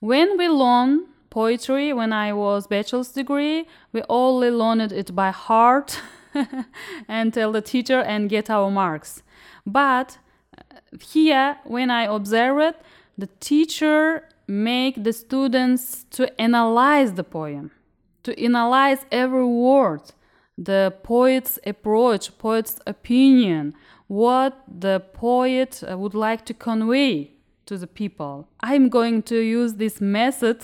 When 0.00 0.36
we 0.36 0.48
learn 0.48 1.06
poetry 1.34 1.92
when 1.92 2.12
I 2.12 2.32
was 2.32 2.68
bachelor's 2.68 3.10
degree. 3.10 3.66
We 3.92 4.02
only 4.08 4.50
learned 4.50 4.92
it 4.92 5.14
by 5.14 5.30
heart 5.32 6.00
and 7.08 7.34
tell 7.34 7.50
the 7.50 7.60
teacher 7.60 8.00
and 8.00 8.30
get 8.30 8.48
our 8.48 8.70
marks. 8.70 9.22
But 9.66 10.18
here, 11.00 11.58
when 11.64 11.90
I 11.90 12.04
observe 12.04 12.58
it, 12.58 12.76
the 13.16 13.28
teacher 13.40 14.28
make 14.46 15.02
the 15.02 15.12
students 15.12 16.04
to 16.10 16.40
analyze 16.40 17.14
the 17.14 17.24
poem, 17.24 17.70
to 18.22 18.38
analyze 18.42 19.06
every 19.10 19.44
word, 19.44 20.02
the 20.58 20.94
poet's 21.02 21.58
approach, 21.66 22.36
poet's 22.38 22.80
opinion, 22.86 23.74
what 24.06 24.62
the 24.68 25.00
poet 25.00 25.82
uh, 25.90 25.96
would 25.96 26.14
like 26.14 26.44
to 26.46 26.54
convey 26.54 27.30
to 27.66 27.78
the 27.78 27.86
people. 27.86 28.48
I'm 28.60 28.88
going 28.88 29.22
to 29.24 29.38
use 29.40 29.74
this 29.74 30.00
method 30.00 30.62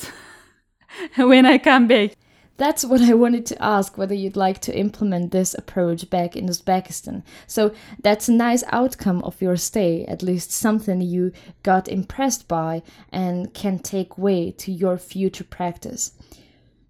when 1.17 1.47
I 1.47 1.59
come 1.59 1.87
back. 1.87 2.13
That's 2.61 2.85
what 2.85 3.01
I 3.01 3.15
wanted 3.15 3.47
to 3.47 3.63
ask 3.63 3.97
whether 3.97 4.15
you'd 4.15 4.37
like 4.37 4.61
to 4.61 4.79
implement 4.79 5.31
this 5.31 5.55
approach 5.55 6.11
back 6.11 6.37
in 6.37 6.47
Uzbekistan. 6.47 7.23
So 7.47 7.73
that's 8.03 8.29
a 8.29 8.35
nice 8.35 8.63
outcome 8.69 9.23
of 9.23 9.41
your 9.41 9.57
stay, 9.57 10.05
at 10.05 10.23
least 10.23 10.53
something 10.53 11.01
you 11.01 11.33
got 11.63 11.89
impressed 11.89 12.49
by 12.49 12.83
and 13.11 13.55
can 13.55 13.79
take 13.79 14.19
way 14.19 14.51
to 14.59 14.71
your 14.71 14.99
future 14.99 15.45
practice. 15.45 16.13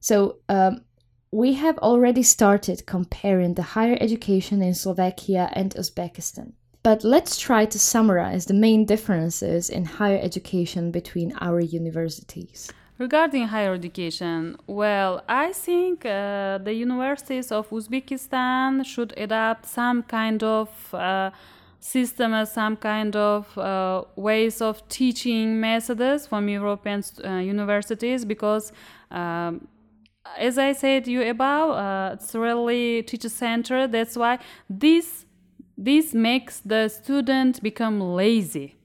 So, 0.01 0.39
um, 0.49 0.81
we 1.31 1.53
have 1.53 1.79
already 1.79 2.25
started 2.25 2.85
comparing 2.87 3.55
the 3.55 3.63
higher 3.63 3.97
education 4.01 4.63
in 4.63 4.75
Slovakia 4.75 5.51
and 5.53 5.73
Uzbekistan. 5.77 6.55
But 6.83 7.05
let's 7.05 7.39
try 7.39 7.65
to 7.67 7.79
summarize 7.79 8.47
the 8.47 8.55
main 8.55 8.87
differences 8.87 9.71
in 9.71 9.85
higher 9.85 10.19
education 10.21 10.91
between 10.91 11.33
our 11.41 11.61
universities. 11.61 12.73
Regarding 13.01 13.47
higher 13.49 13.73
education, 13.73 14.59
well, 14.67 15.25
I 15.27 15.53
think 15.53 16.05
uh, 16.05 16.59
the 16.59 16.75
universities 16.75 17.51
of 17.51 17.71
Uzbekistan 17.71 18.85
should 18.85 19.15
adopt 19.17 19.65
some 19.65 20.03
kind 20.03 20.43
of 20.43 20.69
uh, 20.93 21.31
system, 21.81 22.45
some 22.45 22.77
kind 22.77 23.17
of 23.17 23.57
uh, 23.57 24.05
ways 24.17 24.61
of 24.61 24.87
teaching 24.91 25.59
methods 25.59 26.27
from 26.27 26.49
European 26.49 27.03
uh, 27.25 27.37
universities 27.39 28.27
because. 28.27 28.71
Um, 29.11 29.67
as 30.39 30.59
I 30.59 30.75
said 30.75 31.09
you 31.09 31.23
above, 31.23 31.71
uh, 31.71 32.15
it's 32.15 32.35
really 32.35 33.03
teacher 33.03 33.31
centered. 33.31 33.91
That's 33.91 34.17
why 34.17 34.39
this 34.69 35.25
this 35.77 36.13
makes 36.13 36.61
the 36.61 36.89
student 36.89 37.63
become 37.63 38.01
lazy 38.01 38.77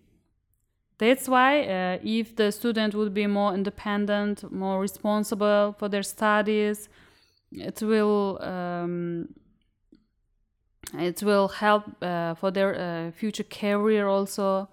that's 0.98 1.28
why 1.28 1.62
uh, 1.62 2.00
if 2.04 2.36
the 2.36 2.52
student 2.52 2.96
would 2.96 3.14
be 3.14 3.28
more 3.28 3.54
independent, 3.54 4.50
more 4.52 4.80
responsible 4.80 5.76
for 5.78 5.90
their 5.90 6.04
studies, 6.04 6.90
it 7.52 7.82
will 7.82 8.40
um, 8.42 9.30
it 10.94 11.22
will 11.24 11.48
help 11.48 11.84
uh, 12.02 12.36
for 12.36 12.52
their 12.52 12.76
uh, 12.76 13.12
future 13.12 13.44
career 13.44 14.08
also. 14.08 14.70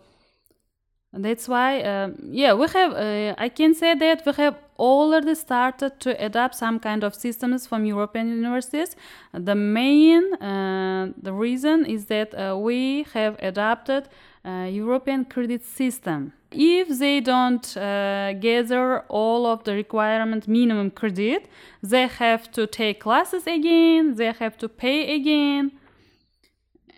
That's 1.14 1.47
why, 1.47 1.83
um, 1.83 2.16
yeah, 2.31 2.54
we 2.54 2.66
have. 2.69 2.92
Uh, 2.95 3.35
I 3.37 3.50
can 3.50 3.75
say 3.75 3.95
that 3.95 4.25
we 4.25 4.33
have 4.33 4.57
already 4.78 5.35
started 5.35 6.00
to 6.00 6.25
adopt 6.25 6.54
some 6.54 6.81
kind 6.81 7.04
of 7.04 7.14
systems 7.14 7.66
from 7.66 7.85
European 7.85 8.28
universities. 8.28 8.97
The 9.35 9.54
main, 9.54 10.35
uh, 10.35 11.12
the 11.21 11.35
reason 11.35 11.85
is 11.85 12.07
that 12.07 12.33
uh, 12.35 12.57
we 12.57 13.04
have 13.12 13.37
adopted 13.42 14.09
uh, 14.45 14.66
European 14.71 15.26
credit 15.26 15.64
system. 15.64 16.33
If 16.50 16.99
they 16.99 17.21
don't 17.21 17.76
uh, 17.76 18.33
gather 18.40 19.00
all 19.09 19.45
of 19.47 19.64
the 19.64 19.75
requirement 19.75 20.49
minimum 20.49 20.90
credit, 20.90 21.47
they 21.83 22.07
have 22.07 22.50
to 22.52 22.66
take 22.66 23.00
classes 23.00 23.47
again, 23.47 24.14
they 24.14 24.33
have 24.33 24.57
to 24.59 24.69
pay 24.69 25.14
again, 25.14 25.73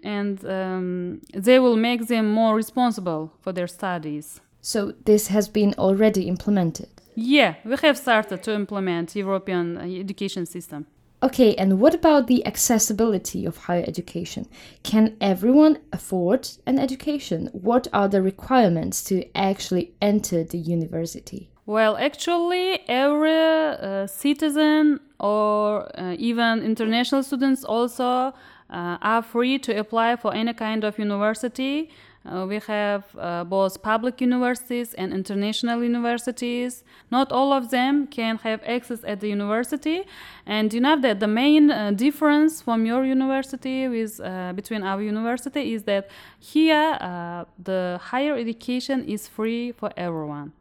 and 0.04 0.44
um, 0.44 1.20
they 1.32 1.58
will 1.58 1.76
make 1.76 2.06
them 2.06 2.30
more 2.30 2.54
responsible 2.54 3.32
for 3.40 3.52
their 3.52 3.66
studies. 3.66 4.40
So 4.60 4.94
this 5.04 5.28
has 5.28 5.48
been 5.48 5.74
already 5.78 6.28
implemented. 6.28 6.88
Yeah, 7.16 7.54
we 7.64 7.76
have 7.82 7.98
started 7.98 8.42
to 8.42 8.54
implement 8.54 9.16
European 9.16 9.78
uh, 9.78 9.82
education 9.82 10.46
system. 10.46 10.86
Okay, 11.22 11.54
and 11.54 11.80
what 11.80 11.94
about 11.94 12.26
the 12.26 12.44
accessibility 12.46 13.46
of 13.46 13.56
higher 13.56 13.84
education? 13.86 14.46
Can 14.82 15.16
everyone 15.20 15.78
afford 15.92 16.48
an 16.66 16.78
education? 16.78 17.48
What 17.52 17.88
are 17.94 18.08
the 18.08 18.20
requirements 18.20 19.02
to 19.04 19.24
actually 19.34 19.94
enter 20.02 20.44
the 20.44 20.58
university? 20.58 21.48
Well, 21.66 21.96
actually, 21.96 22.80
every 22.88 23.32
uh, 23.32 24.06
citizen 24.06 25.00
or 25.18 25.88
uh, 25.98 26.14
even 26.18 26.62
international 26.62 27.22
students 27.22 27.64
also 27.64 28.34
are 28.70 29.22
free 29.22 29.58
to 29.58 29.78
apply 29.78 30.16
for 30.16 30.34
any 30.34 30.52
kind 30.52 30.84
of 30.84 30.98
university. 30.98 31.90
Uh, 32.26 32.46
we 32.48 32.58
have 32.58 33.04
uh, 33.18 33.44
both 33.44 33.82
public 33.82 34.18
universities 34.20 34.94
and 34.94 35.12
international 35.12 35.82
universities. 35.82 36.82
Not 37.10 37.30
all 37.30 37.52
of 37.52 37.70
them 37.70 38.06
can 38.06 38.38
have 38.38 38.62
access 38.66 39.04
at 39.04 39.20
the 39.20 39.28
university, 39.28 40.04
and 40.46 40.72
you 40.72 40.80
know 40.80 40.98
that 41.00 41.20
the 41.20 41.26
main 41.26 41.70
uh, 41.70 41.90
difference 41.90 42.62
from 42.62 42.86
your 42.86 43.04
university 43.04 43.88
with 43.88 44.20
uh, 44.20 44.54
between 44.54 44.82
our 44.82 45.02
university 45.02 45.74
is 45.74 45.82
that 45.82 46.08
here 46.40 46.96
uh, 47.00 47.44
the 47.62 48.00
higher 48.02 48.36
education 48.36 49.04
is 49.04 49.28
free 49.28 49.72
for 49.72 49.92
everyone, 49.94 50.52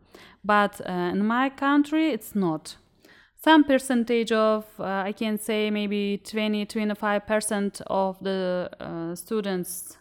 but 0.44 0.82
uh, 0.82 0.92
in 0.92 1.26
my 1.26 1.50
country 1.50 2.10
it's 2.10 2.36
not 2.36 2.76
some 3.44 3.64
percentage 3.64 4.32
of 4.32 4.66
uh, 4.80 5.10
i 5.10 5.12
can 5.12 5.38
say 5.38 5.70
maybe 5.70 6.18
20 6.24 6.66
25% 6.66 7.82
of 7.88 8.18
the 8.22 8.70
uh, 8.80 9.16
students 9.16 9.98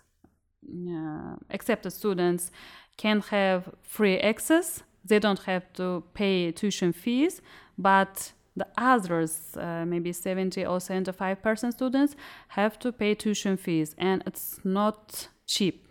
uh, 0.69 1.37
accepted 1.51 1.91
students 1.91 2.51
can 2.97 3.21
have 3.21 3.69
free 3.83 4.19
access. 4.19 4.83
They 5.05 5.19
don't 5.19 5.41
have 5.41 5.73
to 5.75 6.05
pay 6.15 6.53
tuition 6.53 6.93
fees 6.93 7.43
but 7.77 8.33
the 8.55 8.67
others 8.77 9.57
uh, 9.57 9.85
maybe 9.87 10.13
70 10.13 10.65
or 10.67 10.79
75% 10.79 11.73
students 11.73 12.15
have 12.49 12.79
to 12.81 12.93
pay 12.93 13.15
tuition 13.15 13.57
fees 13.57 13.95
and 13.99 14.23
it's 14.27 14.61
not 14.63 15.29
cheap 15.47 15.82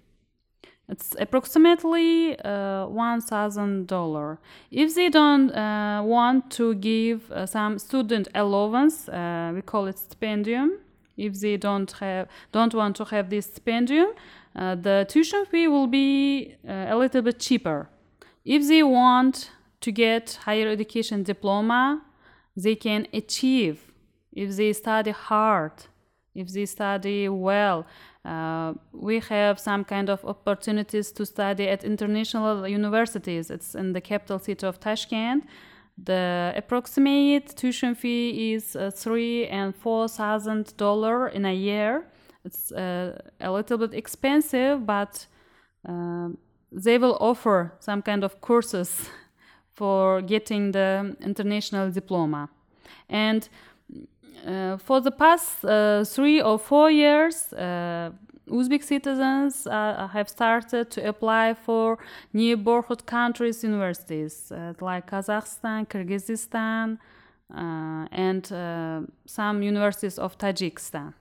it's 0.90 1.16
approximately 1.20 2.38
uh, 2.40 2.86
$1,000. 2.88 4.38
If 4.72 4.96
they 4.96 5.10
don't 5.10 5.52
uh, 5.52 6.02
want 6.04 6.52
to 6.52 6.76
give 6.76 7.32
uh, 7.32 7.46
some 7.46 7.80
student 7.80 8.28
allowance, 8.36 9.08
uh, 9.08 9.52
we 9.56 9.62
call 9.62 9.88
it 9.88 9.96
stipendium. 9.96 10.78
If 11.18 11.40
they 11.40 11.58
don't 11.58 11.92
have 12.00 12.28
don't 12.52 12.74
want 12.74 12.96
to 12.96 13.06
have 13.06 13.30
this 13.30 13.48
stipendium, 13.48 14.14
uh, 14.56 14.76
the 14.76 15.06
tuition 15.08 15.46
fee 15.46 15.68
will 15.68 15.88
be 15.88 16.56
uh, 16.68 16.88
a 16.90 16.98
little 16.98 17.22
bit 17.22 17.40
cheaper. 17.40 17.90
If 18.44 18.68
they 18.68 18.82
want 18.82 19.52
to 19.82 19.92
get 19.92 20.40
higher 20.46 20.68
education 20.68 21.24
diploma, 21.24 22.02
they 22.56 22.76
can 22.76 23.08
achieve 23.14 23.92
if 24.34 24.56
they 24.56 24.74
study 24.74 25.12
hard, 25.12 25.74
if 26.36 26.48
they 26.54 26.66
study 26.66 27.30
well 27.30 27.86
uh, 28.24 28.74
we 28.92 29.20
have 29.20 29.60
some 29.60 29.84
kind 29.84 30.10
of 30.10 30.24
opportunities 30.26 31.12
to 31.12 31.26
study 31.26 31.68
at 31.68 31.84
international 31.84 32.68
universities. 32.68 33.50
It's 33.50 33.74
in 33.74 33.94
the 33.94 34.02
capital 34.02 34.38
city 34.38 34.66
of 34.66 34.80
Tashkent. 34.80 35.44
The 35.98 36.54
approximate 36.56 37.56
tuition 37.56 37.96
fee 37.96 38.54
is 38.54 38.76
uh, 38.76 38.92
three 38.92 39.48
and 39.48 39.76
four 39.76 40.08
thousand 40.08 40.76
dollar 40.78 41.30
in 41.30 41.46
a 41.46 41.54
year. 41.54 42.06
It's 42.46 42.72
uh, 42.72 43.20
a 43.40 43.52
little 43.52 43.78
bit 43.78 43.94
expensive, 43.94 44.86
but 44.86 45.26
uh, 45.88 46.30
they 46.72 46.98
will 46.98 47.18
offer 47.20 47.74
some 47.80 48.02
kind 48.02 48.24
of 48.24 48.40
courses 48.42 49.10
for 49.74 50.22
getting 50.22 50.72
the 50.72 51.16
international 51.22 51.92
diploma. 51.92 52.50
And 53.10 53.48
for 54.78 55.02
the 55.02 55.12
past 55.12 55.64
uh, 55.66 56.04
three 56.04 56.42
or 56.42 56.58
four 56.58 56.90
years, 56.90 57.54
uh, 57.54 58.12
Uzbek 58.50 58.84
citizens 58.84 59.68
uh, 59.68 60.08
have 60.12 60.28
started 60.28 60.90
to 60.92 61.08
apply 61.08 61.54
for 61.54 61.98
neighborhood 62.34 63.06
countries' 63.06 63.64
universities 63.64 64.52
uh, 64.52 64.74
like 64.82 65.10
Kazakhstan, 65.10 65.88
Kyrgyzstan, 65.88 66.98
and 68.12 69.08
some 69.26 69.64
universities 69.64 70.20
of 70.20 70.38
Tajikistan. 70.38 71.14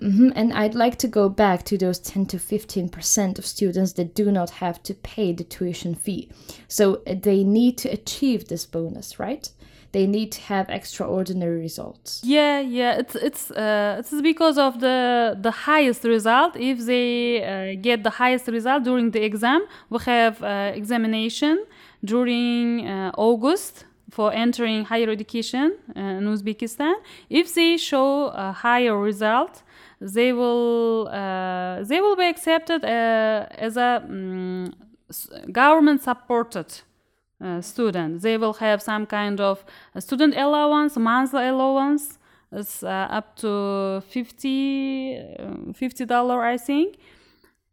Mm-hmm. 0.00 0.30
And 0.34 0.52
I'd 0.54 0.74
like 0.74 0.96
to 0.98 1.08
go 1.08 1.28
back 1.28 1.64
to 1.64 1.76
those 1.76 1.98
10 1.98 2.26
to 2.26 2.38
15% 2.38 3.38
of 3.38 3.44
students 3.44 3.92
that 3.94 4.14
do 4.14 4.32
not 4.32 4.50
have 4.50 4.82
to 4.84 4.94
pay 4.94 5.32
the 5.32 5.44
tuition 5.44 5.94
fee. 5.94 6.30
So 6.68 7.02
they 7.06 7.44
need 7.44 7.76
to 7.78 7.90
achieve 7.90 8.48
this 8.48 8.64
bonus, 8.64 9.18
right? 9.18 9.50
They 9.92 10.06
need 10.06 10.32
to 10.32 10.40
have 10.42 10.68
extraordinary 10.70 11.60
results. 11.60 12.20
Yeah, 12.22 12.60
yeah, 12.60 12.98
it's 12.98 13.14
it's 13.16 13.50
uh, 13.50 13.96
it's 13.98 14.20
because 14.22 14.58
of 14.58 14.80
the 14.80 15.36
the 15.40 15.50
highest 15.50 16.04
result. 16.04 16.56
If 16.56 16.78
they 16.86 17.42
uh, 17.42 17.80
get 17.80 18.04
the 18.04 18.10
highest 18.10 18.46
result 18.46 18.84
during 18.84 19.10
the 19.10 19.22
exam, 19.24 19.62
we 19.88 19.98
have 20.04 20.42
uh, 20.42 20.72
examination 20.74 21.64
during 22.04 22.86
uh, 22.86 23.12
August 23.16 23.84
for 24.10 24.32
entering 24.32 24.84
higher 24.84 25.10
education 25.10 25.76
uh, 25.96 26.00
in 26.00 26.24
Uzbekistan. 26.26 26.94
If 27.28 27.54
they 27.54 27.76
show 27.76 28.28
a 28.28 28.52
higher 28.52 28.96
result, 28.96 29.62
they 30.00 30.32
will 30.32 31.08
uh, 31.08 31.82
they 31.82 32.00
will 32.00 32.16
be 32.16 32.28
accepted 32.28 32.84
as 32.84 33.76
a 33.76 34.02
um, 34.04 34.72
government 35.50 36.02
supported 36.02 36.82
uh, 37.42 37.60
student. 37.60 38.22
They 38.22 38.36
will 38.36 38.54
have 38.54 38.82
some 38.82 39.06
kind 39.06 39.40
of 39.40 39.64
student 39.98 40.36
allowance, 40.36 40.96
monthly 40.96 41.46
allowance. 41.46 42.18
It's 42.52 42.82
uh, 42.82 43.06
up 43.10 43.36
to 43.36 44.02
50 44.08 45.18
uh, 45.38 46.04
dollar, 46.06 46.42
I 46.42 46.56
think, 46.56 46.96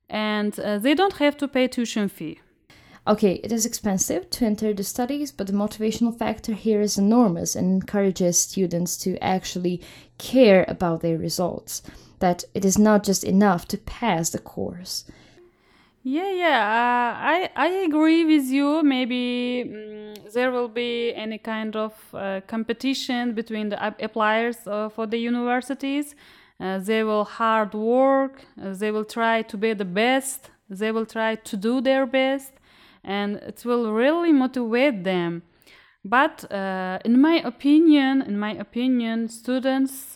and 0.09 0.57
uh, 0.59 0.77
they 0.77 0.93
don't 0.93 1.17
have 1.17 1.35
to 1.37 1.47
pay 1.47 1.67
tuition 1.67 2.09
fee. 2.09 2.39
Okay, 3.07 3.35
it 3.35 3.53
is 3.53 3.65
expensive 3.65 4.29
to 4.31 4.45
enter 4.45 4.73
the 4.73 4.83
studies, 4.83 5.31
but 5.31 5.47
the 5.47 5.53
motivational 5.53 6.15
factor 6.15 6.51
here 6.51 6.81
is 6.81 6.97
enormous 6.97 7.55
and 7.55 7.81
encourages 7.81 8.37
students 8.37 8.97
to 8.97 9.17
actually 9.23 9.81
care 10.17 10.65
about 10.67 10.99
their 10.99 11.17
results. 11.17 11.81
That 12.19 12.43
it 12.53 12.65
is 12.65 12.77
not 12.77 13.03
just 13.05 13.23
enough 13.23 13.65
to 13.69 13.77
pass 13.77 14.29
the 14.29 14.39
course. 14.39 15.05
Yeah, 16.09 16.31
yeah, 16.31 16.59
uh, 16.61 17.19
I 17.33 17.49
I 17.57 17.67
agree 17.83 18.23
with 18.23 18.45
you. 18.45 18.81
Maybe 18.81 19.65
mm, 19.67 20.31
there 20.31 20.51
will 20.51 20.69
be 20.69 21.13
any 21.13 21.37
kind 21.37 21.75
of 21.75 21.93
uh, 22.13 22.39
competition 22.47 23.33
between 23.33 23.67
the 23.67 23.77
appliers 23.99 24.65
uh, 24.67 24.87
for 24.87 25.05
the 25.05 25.17
universities. 25.17 26.15
Uh, 26.61 26.79
they 26.79 27.03
will 27.03 27.25
hard 27.25 27.73
work. 27.73 28.45
Uh, 28.57 28.73
they 28.73 28.89
will 28.89 29.03
try 29.03 29.41
to 29.41 29.57
be 29.57 29.73
the 29.73 29.83
best. 30.03 30.49
They 30.69 30.93
will 30.93 31.05
try 31.05 31.35
to 31.35 31.57
do 31.57 31.81
their 31.81 32.05
best, 32.05 32.53
and 33.03 33.35
it 33.51 33.65
will 33.65 33.91
really 33.91 34.31
motivate 34.31 35.03
them. 35.03 35.41
But 36.05 36.49
uh, 36.49 36.99
in 37.03 37.19
my 37.19 37.41
opinion, 37.43 38.21
in 38.21 38.39
my 38.39 38.53
opinion, 38.55 39.27
students 39.27 40.15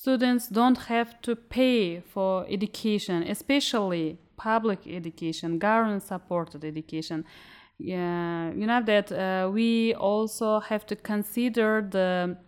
students 0.00 0.48
don't 0.48 0.78
have 0.78 1.20
to 1.20 1.36
pay 1.36 2.00
for 2.00 2.46
education, 2.48 3.22
especially 3.24 4.16
public 4.38 4.78
education, 4.86 5.58
government 5.58 6.02
supported 6.02 6.64
education. 6.64 7.22
Yeah, 7.78 8.50
you 8.52 8.66
know 8.66 8.82
that 8.82 9.12
uh, 9.12 9.50
we 9.52 9.94
also 9.94 10.60
have 10.60 10.86
to 10.86 10.96
consider 10.96 11.86
the 11.96 12.38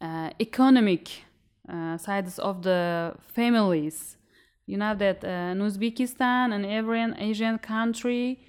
uh, 0.00 0.30
economic 0.40 1.24
uh, 1.68 1.96
sides 1.96 2.40
of 2.40 2.62
the 2.62 3.14
families. 3.32 4.16
You 4.66 4.78
know 4.78 4.94
that 4.96 5.24
uh, 5.24 5.52
in 5.52 5.58
Uzbekistan 5.60 6.52
and 6.52 6.66
every 6.66 7.00
Asian 7.18 7.58
country, 7.58 8.40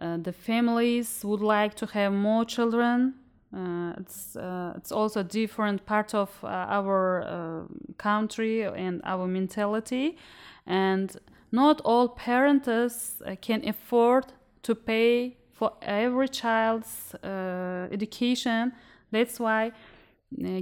uh, 0.00 0.16
the 0.18 0.32
families 0.32 1.22
would 1.24 1.40
like 1.40 1.74
to 1.74 1.86
have 1.86 2.12
more 2.12 2.44
children 2.44 3.14
uh, 3.54 3.94
it's 3.98 4.36
uh, 4.36 4.74
it's 4.76 4.92
also 4.92 5.20
a 5.20 5.24
different 5.24 5.86
part 5.86 6.14
of 6.14 6.30
uh, 6.44 6.48
our 6.48 7.22
uh, 7.22 7.62
country 7.96 8.62
and 8.62 9.00
our 9.04 9.26
mentality, 9.26 10.18
and 10.66 11.16
not 11.50 11.80
all 11.80 12.08
parents 12.08 12.68
uh, 12.68 13.34
can 13.40 13.66
afford 13.66 14.26
to 14.62 14.74
pay 14.74 15.36
for 15.52 15.72
every 15.80 16.28
child's 16.28 17.14
education. 17.90 18.72
That's 19.10 19.40
why 19.40 19.72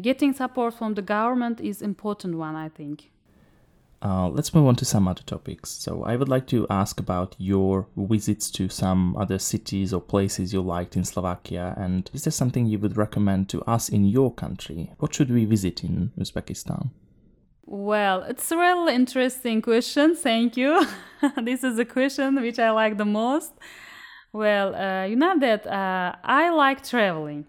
getting 0.00 0.32
support 0.32 0.74
from 0.74 0.94
the 0.94 1.02
government 1.02 1.60
is 1.60 1.82
important 1.82 2.36
one. 2.36 2.54
I 2.54 2.68
think. 2.68 3.10
Uh, 4.02 4.28
let's 4.28 4.54
move 4.54 4.66
on 4.66 4.76
to 4.76 4.84
some 4.84 5.08
other 5.08 5.22
topics. 5.22 5.70
So, 5.70 6.04
I 6.04 6.16
would 6.16 6.28
like 6.28 6.46
to 6.48 6.66
ask 6.68 7.00
about 7.00 7.34
your 7.38 7.88
visits 7.96 8.50
to 8.52 8.68
some 8.68 9.16
other 9.16 9.38
cities 9.38 9.92
or 9.92 10.00
places 10.00 10.52
you 10.52 10.60
liked 10.60 10.96
in 10.96 11.04
Slovakia, 11.04 11.74
and 11.76 12.10
is 12.12 12.24
there 12.24 12.30
something 12.30 12.66
you 12.66 12.78
would 12.78 12.96
recommend 12.96 13.48
to 13.50 13.62
us 13.62 13.88
in 13.88 14.04
your 14.04 14.32
country? 14.32 14.92
What 14.98 15.14
should 15.14 15.30
we 15.30 15.44
visit 15.44 15.82
in 15.82 16.12
Uzbekistan? 16.18 16.90
Well, 17.64 18.22
it's 18.22 18.50
a 18.52 18.56
really 18.56 18.94
interesting 18.94 19.60
question. 19.60 20.14
Thank 20.14 20.56
you. 20.56 20.86
this 21.42 21.64
is 21.64 21.78
a 21.78 21.84
question 21.84 22.36
which 22.40 22.60
I 22.60 22.70
like 22.70 22.96
the 22.96 23.04
most. 23.04 23.52
Well, 24.32 24.74
uh, 24.74 25.04
you 25.04 25.16
know 25.16 25.38
that 25.40 25.66
uh, 25.66 26.14
I 26.22 26.50
like 26.50 26.86
traveling. 26.86 27.46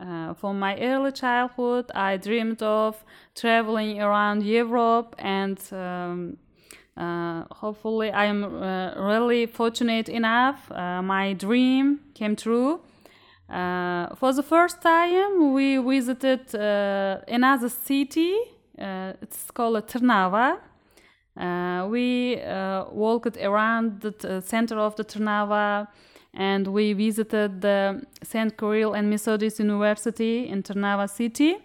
Uh, 0.00 0.32
from 0.32 0.58
my 0.58 0.78
early 0.80 1.12
childhood, 1.12 1.90
I 1.94 2.16
dreamed 2.16 2.62
of 2.62 3.04
traveling 3.34 4.00
around 4.00 4.42
Europe, 4.42 5.14
and 5.18 5.60
um, 5.72 6.38
uh, 6.96 7.44
hopefully, 7.50 8.10
I 8.10 8.24
am 8.24 8.44
uh, 8.44 8.94
really 8.94 9.44
fortunate 9.44 10.08
enough. 10.08 10.72
Uh, 10.72 11.02
my 11.02 11.34
dream 11.34 12.00
came 12.14 12.34
true. 12.34 12.80
Uh, 13.50 14.14
for 14.14 14.32
the 14.32 14.42
first 14.42 14.80
time, 14.80 15.52
we 15.52 15.76
visited 15.76 16.54
another 16.54 17.68
city. 17.68 18.36
it's 18.78 19.50
called 19.50 19.86
Trnava. 19.86 20.60
We 21.90 22.36
walked 22.90 23.36
around 23.36 24.00
the 24.00 24.40
center 24.40 24.78
of 24.78 24.96
the 24.96 25.04
Trnava 25.04 25.88
and 26.34 26.66
we 26.66 26.92
visited 26.92 27.60
the 27.60 28.02
St. 28.22 28.56
Kirill 28.56 28.94
and 28.94 29.10
Methodius 29.10 29.58
University 29.58 30.48
in 30.48 30.62
Trnava 30.62 31.08
city. 31.08 31.56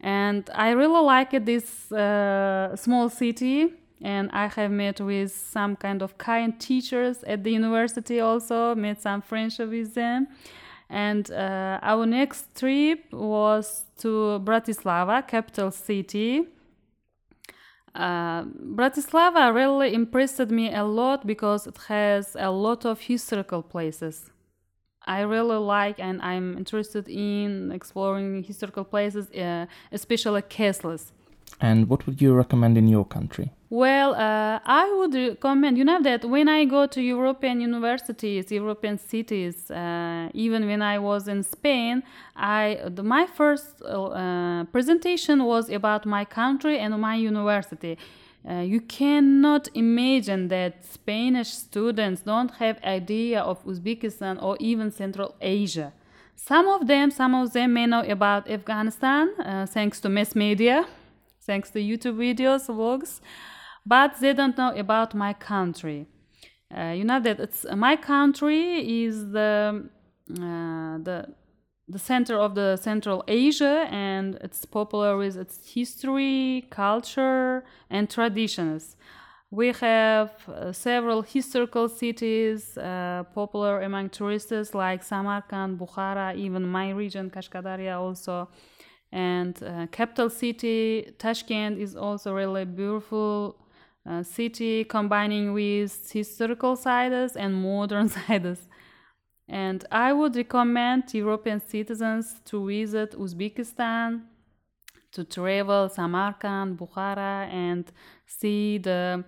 And 0.00 0.48
I 0.54 0.70
really 0.70 1.00
liked 1.00 1.44
this 1.44 1.90
uh, 1.92 2.74
small 2.76 3.08
city 3.08 3.72
and 4.00 4.30
I 4.32 4.46
have 4.46 4.70
met 4.70 5.00
with 5.00 5.32
some 5.32 5.76
kind 5.76 6.02
of 6.02 6.18
kind 6.18 6.58
teachers 6.58 7.22
at 7.24 7.42
the 7.42 7.50
university 7.50 8.20
also, 8.20 8.74
made 8.74 9.00
some 9.00 9.22
friendship 9.22 9.70
with 9.70 9.94
them. 9.94 10.28
And 10.88 11.30
uh, 11.30 11.80
our 11.82 12.06
next 12.06 12.54
trip 12.54 13.12
was 13.12 13.84
to 13.98 14.40
Bratislava, 14.44 15.26
capital 15.26 15.70
city. 15.70 16.46
Uh, 17.98 18.44
Bratislava 18.44 19.52
really 19.52 19.92
impressed 19.92 20.48
me 20.50 20.72
a 20.72 20.84
lot 20.84 21.26
because 21.26 21.66
it 21.66 21.76
has 21.88 22.36
a 22.38 22.48
lot 22.48 22.84
of 22.84 23.00
historical 23.00 23.60
places. 23.60 24.30
I 25.04 25.22
really 25.22 25.56
like 25.56 25.98
and 25.98 26.22
I'm 26.22 26.56
interested 26.56 27.08
in 27.08 27.72
exploring 27.72 28.44
historical 28.44 28.84
places, 28.84 29.30
uh, 29.32 29.66
especially 29.90 30.42
castles. 30.42 31.12
And 31.60 31.88
what 31.88 32.06
would 32.06 32.20
you 32.22 32.34
recommend 32.34 32.78
in 32.78 32.88
your 32.88 33.04
country? 33.04 33.50
Well, 33.70 34.14
uh, 34.14 34.60
I 34.64 34.90
would 34.96 35.14
recommend, 35.14 35.76
you 35.76 35.84
know, 35.84 36.00
that 36.02 36.24
when 36.24 36.48
I 36.48 36.64
go 36.64 36.86
to 36.86 37.02
European 37.02 37.60
universities, 37.60 38.50
European 38.50 38.96
cities, 38.96 39.70
uh, 39.70 40.30
even 40.32 40.66
when 40.66 40.80
I 40.80 40.98
was 40.98 41.28
in 41.28 41.42
Spain, 41.42 42.02
I 42.34 42.78
the, 42.86 43.02
my 43.02 43.26
first 43.26 43.82
uh, 43.82 44.64
presentation 44.72 45.44
was 45.44 45.68
about 45.68 46.06
my 46.06 46.24
country 46.24 46.78
and 46.78 46.98
my 46.98 47.16
university. 47.16 47.98
Uh, 48.48 48.60
you 48.60 48.80
cannot 48.80 49.68
imagine 49.74 50.48
that 50.48 50.82
Spanish 50.82 51.50
students 51.50 52.22
don't 52.22 52.52
have 52.52 52.82
idea 52.82 53.42
of 53.42 53.62
Uzbekistan 53.66 54.42
or 54.42 54.56
even 54.60 54.90
Central 54.90 55.34
Asia. 55.42 55.92
Some 56.36 56.68
of 56.68 56.86
them, 56.86 57.10
some 57.10 57.34
of 57.34 57.52
them 57.52 57.74
may 57.74 57.84
know 57.84 58.02
about 58.08 58.48
Afghanistan 58.48 59.28
uh, 59.38 59.66
thanks 59.66 60.00
to 60.00 60.08
mass 60.08 60.34
media, 60.34 60.86
thanks 61.48 61.68
to 61.74 61.78
YouTube 61.90 62.16
videos, 62.26 62.62
vlogs 62.78 63.12
but 63.88 64.20
they 64.20 64.32
don't 64.34 64.56
know 64.58 64.72
about 64.76 65.14
my 65.14 65.32
country. 65.32 66.06
Uh, 66.76 66.92
you 66.98 67.04
know 67.04 67.20
that 67.20 67.40
it's 67.40 67.64
my 67.88 67.96
country 67.96 68.64
is 69.04 69.30
the 69.32 69.88
uh, 70.32 70.98
the 71.08 71.18
the 71.94 71.98
center 71.98 72.36
of 72.38 72.54
the 72.54 72.76
Central 72.76 73.24
Asia, 73.26 73.88
and 73.90 74.26
it's 74.46 74.66
popular 74.66 75.16
with 75.16 75.36
its 75.38 75.54
history, 75.74 76.66
culture, 76.68 77.64
and 77.88 78.10
traditions. 78.10 78.96
We 79.50 79.68
have 79.72 80.32
uh, 80.46 80.72
several 80.72 81.22
historical 81.22 81.88
cities 81.88 82.76
uh, 82.76 83.24
popular 83.34 83.80
among 83.80 84.10
tourists 84.10 84.74
like 84.74 85.02
Samarkand, 85.02 85.78
Bukhara, 85.78 86.36
even 86.36 86.68
my 86.68 86.90
region, 86.90 87.30
Kashkadarya 87.30 87.94
also. 87.98 88.50
And 89.10 89.60
uh, 89.62 89.86
capital 89.90 90.28
city, 90.30 91.12
Tashkent 91.18 91.78
is 91.78 91.96
also 91.96 92.34
really 92.34 92.64
beautiful 92.64 93.56
uh, 94.08 94.22
city 94.22 94.84
combining 94.84 95.52
with 95.52 96.10
historical 96.12 96.76
sites 96.76 97.36
and 97.36 97.54
modern 97.54 98.08
sites. 98.18 98.68
And 99.48 99.84
I 99.90 100.12
would 100.12 100.36
recommend 100.36 101.14
European 101.14 101.60
citizens 101.60 102.40
to 102.46 102.66
visit 102.66 103.12
Uzbekistan, 103.12 104.22
to 105.12 105.24
travel 105.24 105.88
Samarkand, 105.88 106.78
Bukhara, 106.78 107.48
and 107.50 107.90
see 108.26 108.78
the 108.78 109.24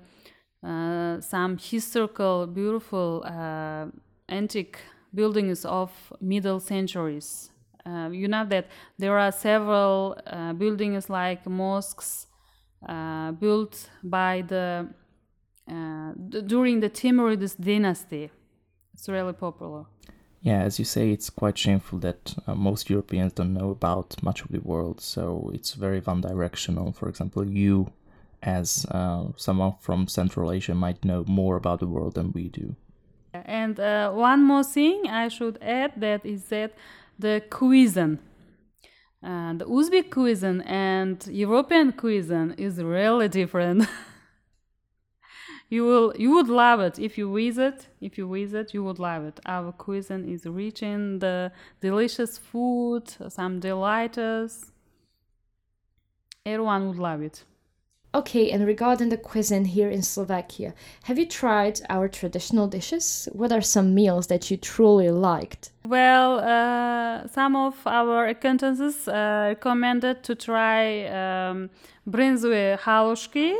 uh, 0.62 1.20
some 1.20 1.56
historical, 1.58 2.46
beautiful, 2.46 3.24
uh, 3.24 3.86
antique 4.28 4.78
buildings 5.14 5.64
of 5.64 5.90
middle 6.20 6.60
centuries. 6.60 7.49
Uh, 7.86 8.10
you 8.12 8.28
know 8.28 8.44
that 8.44 8.66
there 8.98 9.18
are 9.18 9.32
several 9.32 10.16
uh, 10.26 10.52
buildings 10.52 11.08
like 11.08 11.46
mosques 11.46 12.26
uh, 12.88 13.32
built 13.32 13.90
by 14.02 14.42
the 14.46 14.86
uh, 15.70 16.12
d- 16.28 16.42
during 16.42 16.80
the 16.80 16.90
Timurid 16.90 17.56
dynasty. 17.60 18.30
It's 18.94 19.08
really 19.08 19.32
popular. 19.32 19.84
Yeah, 20.42 20.62
as 20.62 20.78
you 20.78 20.86
say, 20.86 21.10
it's 21.10 21.28
quite 21.28 21.58
shameful 21.58 21.98
that 21.98 22.34
uh, 22.46 22.54
most 22.54 22.88
Europeans 22.88 23.34
don't 23.34 23.52
know 23.52 23.70
about 23.70 24.22
much 24.22 24.42
of 24.42 24.48
the 24.48 24.60
world, 24.60 25.00
so 25.00 25.50
it's 25.52 25.74
very 25.74 26.00
one 26.00 26.22
directional. 26.22 26.92
For 26.92 27.08
example, 27.08 27.46
you, 27.46 27.92
as 28.42 28.86
uh, 28.90 29.24
someone 29.36 29.74
from 29.80 30.08
Central 30.08 30.50
Asia, 30.50 30.74
might 30.74 31.04
know 31.04 31.24
more 31.26 31.56
about 31.56 31.80
the 31.80 31.86
world 31.86 32.14
than 32.14 32.32
we 32.32 32.48
do. 32.48 32.74
And 33.34 33.78
uh, 33.78 34.12
one 34.12 34.42
more 34.42 34.64
thing 34.64 35.06
I 35.08 35.28
should 35.28 35.58
add 35.60 35.92
that 35.98 36.24
is 36.24 36.44
that 36.44 36.72
the 37.20 37.42
cuisine 37.50 38.18
uh, 39.22 39.52
the 39.52 39.66
Uzbek 39.66 40.10
cuisine 40.10 40.62
and 40.62 41.26
European 41.26 41.92
cuisine 41.92 42.54
is 42.56 42.82
really 42.82 43.28
different. 43.28 43.86
you 45.68 45.84
will 45.84 46.14
you 46.16 46.32
would 46.32 46.48
love 46.48 46.80
it 46.80 46.98
if 46.98 47.18
you 47.18 47.32
visit. 47.34 47.86
If 48.00 48.16
you 48.16 48.26
visit, 48.32 48.72
you 48.72 48.82
would 48.82 48.98
love 48.98 49.24
it. 49.24 49.38
Our 49.44 49.72
cuisine 49.72 50.26
is 50.26 50.46
rich 50.46 50.82
in 50.82 51.18
the 51.18 51.52
delicious 51.82 52.38
food, 52.38 53.14
some 53.28 53.60
delights. 53.60 54.72
Everyone 56.46 56.88
would 56.88 56.98
love 56.98 57.20
it. 57.20 57.44
Okay, 58.12 58.50
and 58.50 58.66
regarding 58.66 59.08
the 59.08 59.16
cuisine 59.16 59.64
here 59.64 59.88
in 59.88 60.02
Slovakia, 60.02 60.74
have 61.04 61.16
you 61.16 61.26
tried 61.26 61.80
our 61.88 62.08
traditional 62.08 62.66
dishes? 62.66 63.28
What 63.32 63.52
are 63.52 63.60
some 63.60 63.94
meals 63.94 64.26
that 64.26 64.50
you 64.50 64.56
truly 64.56 65.10
liked? 65.10 65.70
Well, 65.86 66.40
uh, 66.40 67.28
some 67.28 67.54
of 67.54 67.76
our 67.86 68.26
acquaintances 68.26 69.06
uh, 69.06 69.54
recommended 69.54 70.24
to 70.24 70.34
try 70.34 71.06
um, 71.06 71.70
bryndzové 72.04 72.78
halušky, 72.80 73.54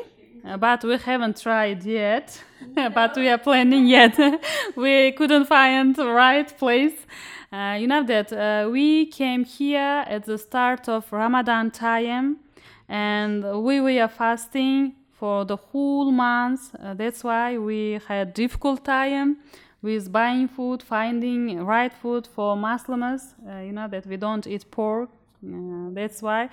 uh, 0.44 0.56
but 0.56 0.82
we 0.82 0.96
haven't 0.96 1.40
tried 1.40 1.84
yet. 1.84 2.42
but 2.74 3.14
we 3.14 3.28
are 3.28 3.38
planning 3.38 3.86
yet. 3.86 4.18
we 4.76 5.12
couldn't 5.12 5.44
find 5.44 5.94
the 5.94 6.08
right 6.08 6.58
place. 6.58 7.06
Uh, 7.52 7.76
you 7.78 7.86
know 7.86 8.02
that 8.02 8.32
uh, 8.32 8.68
we 8.68 9.06
came 9.06 9.44
here 9.44 10.04
at 10.08 10.24
the 10.24 10.38
start 10.38 10.88
of 10.88 11.12
Ramadan 11.12 11.70
time 11.70 12.38
and 12.88 13.44
we 13.64 13.80
were 13.80 14.08
fasting 14.08 14.94
for 15.12 15.44
the 15.44 15.56
whole 15.56 16.10
month. 16.10 16.74
Uh, 16.82 16.94
that's 16.94 17.22
why 17.22 17.58
we 17.58 18.00
had 18.08 18.34
difficult 18.34 18.84
time 18.84 19.36
with 19.82 20.10
buying 20.12 20.48
food, 20.48 20.82
finding 20.82 21.64
right 21.64 21.92
food 21.92 22.26
for 22.26 22.56
Muslims. 22.56 23.34
Uh, 23.48 23.58
you 23.58 23.72
know 23.72 23.88
that 23.88 24.06
we 24.06 24.16
don't 24.16 24.46
eat 24.46 24.70
pork. 24.70 25.10
Uh, 25.44 25.90
that's 25.92 26.22
why 26.22 26.48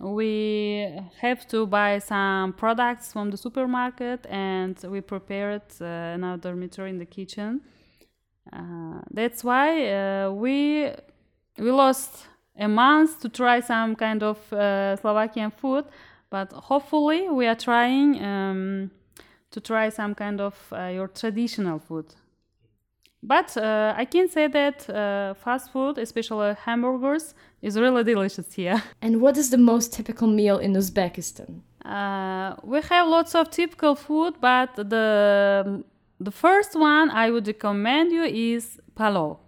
we 0.00 0.88
have 1.20 1.46
to 1.48 1.66
buy 1.66 1.98
some 1.98 2.52
products 2.52 3.12
from 3.12 3.30
the 3.30 3.36
supermarket 3.36 4.26
and 4.28 4.76
we 4.84 5.00
prepared 5.00 5.62
uh, 5.80 5.84
another 5.84 6.50
dormitory 6.50 6.90
in 6.90 6.98
the 6.98 7.06
kitchen. 7.06 7.60
Uh, 8.52 9.00
that's 9.10 9.42
why 9.42 9.90
uh, 9.90 10.30
we 10.30 10.90
we 11.58 11.70
lost 11.70 12.26
a 12.58 12.68
month 12.68 13.20
to 13.20 13.28
try 13.28 13.60
some 13.60 13.96
kind 13.96 14.22
of 14.22 14.52
uh, 14.52 14.96
Slovakian 14.96 15.50
food, 15.50 15.84
but 16.30 16.52
hopefully 16.52 17.28
we 17.28 17.46
are 17.46 17.54
trying 17.56 18.22
um, 18.22 18.90
to 19.50 19.60
try 19.60 19.88
some 19.88 20.14
kind 20.14 20.40
of 20.40 20.54
uh, 20.72 20.86
your 20.86 21.08
traditional 21.08 21.78
food. 21.78 22.06
But 23.22 23.56
uh, 23.56 23.94
I 23.96 24.04
can 24.04 24.28
say 24.28 24.48
that 24.48 24.88
uh, 24.90 25.34
fast 25.34 25.72
food, 25.72 25.96
especially 25.98 26.54
hamburgers, 26.66 27.34
is 27.62 27.78
really 27.78 28.04
delicious 28.04 28.52
here. 28.52 28.82
And 29.02 29.20
what 29.20 29.36
is 29.38 29.48
the 29.50 29.58
most 29.58 29.94
typical 29.94 30.28
meal 30.28 30.58
in 30.58 30.74
Uzbekistan? 30.74 31.62
Uh, 31.84 32.54
we 32.62 32.80
have 32.82 33.08
lots 33.08 33.34
of 33.34 33.50
typical 33.50 33.94
food, 33.94 34.34
but 34.40 34.74
the 34.76 35.82
the 36.20 36.30
first 36.30 36.74
one 36.74 37.10
I 37.10 37.30
would 37.30 37.46
recommend 37.46 38.12
you 38.12 38.24
is 38.24 38.80
palo. 38.94 39.40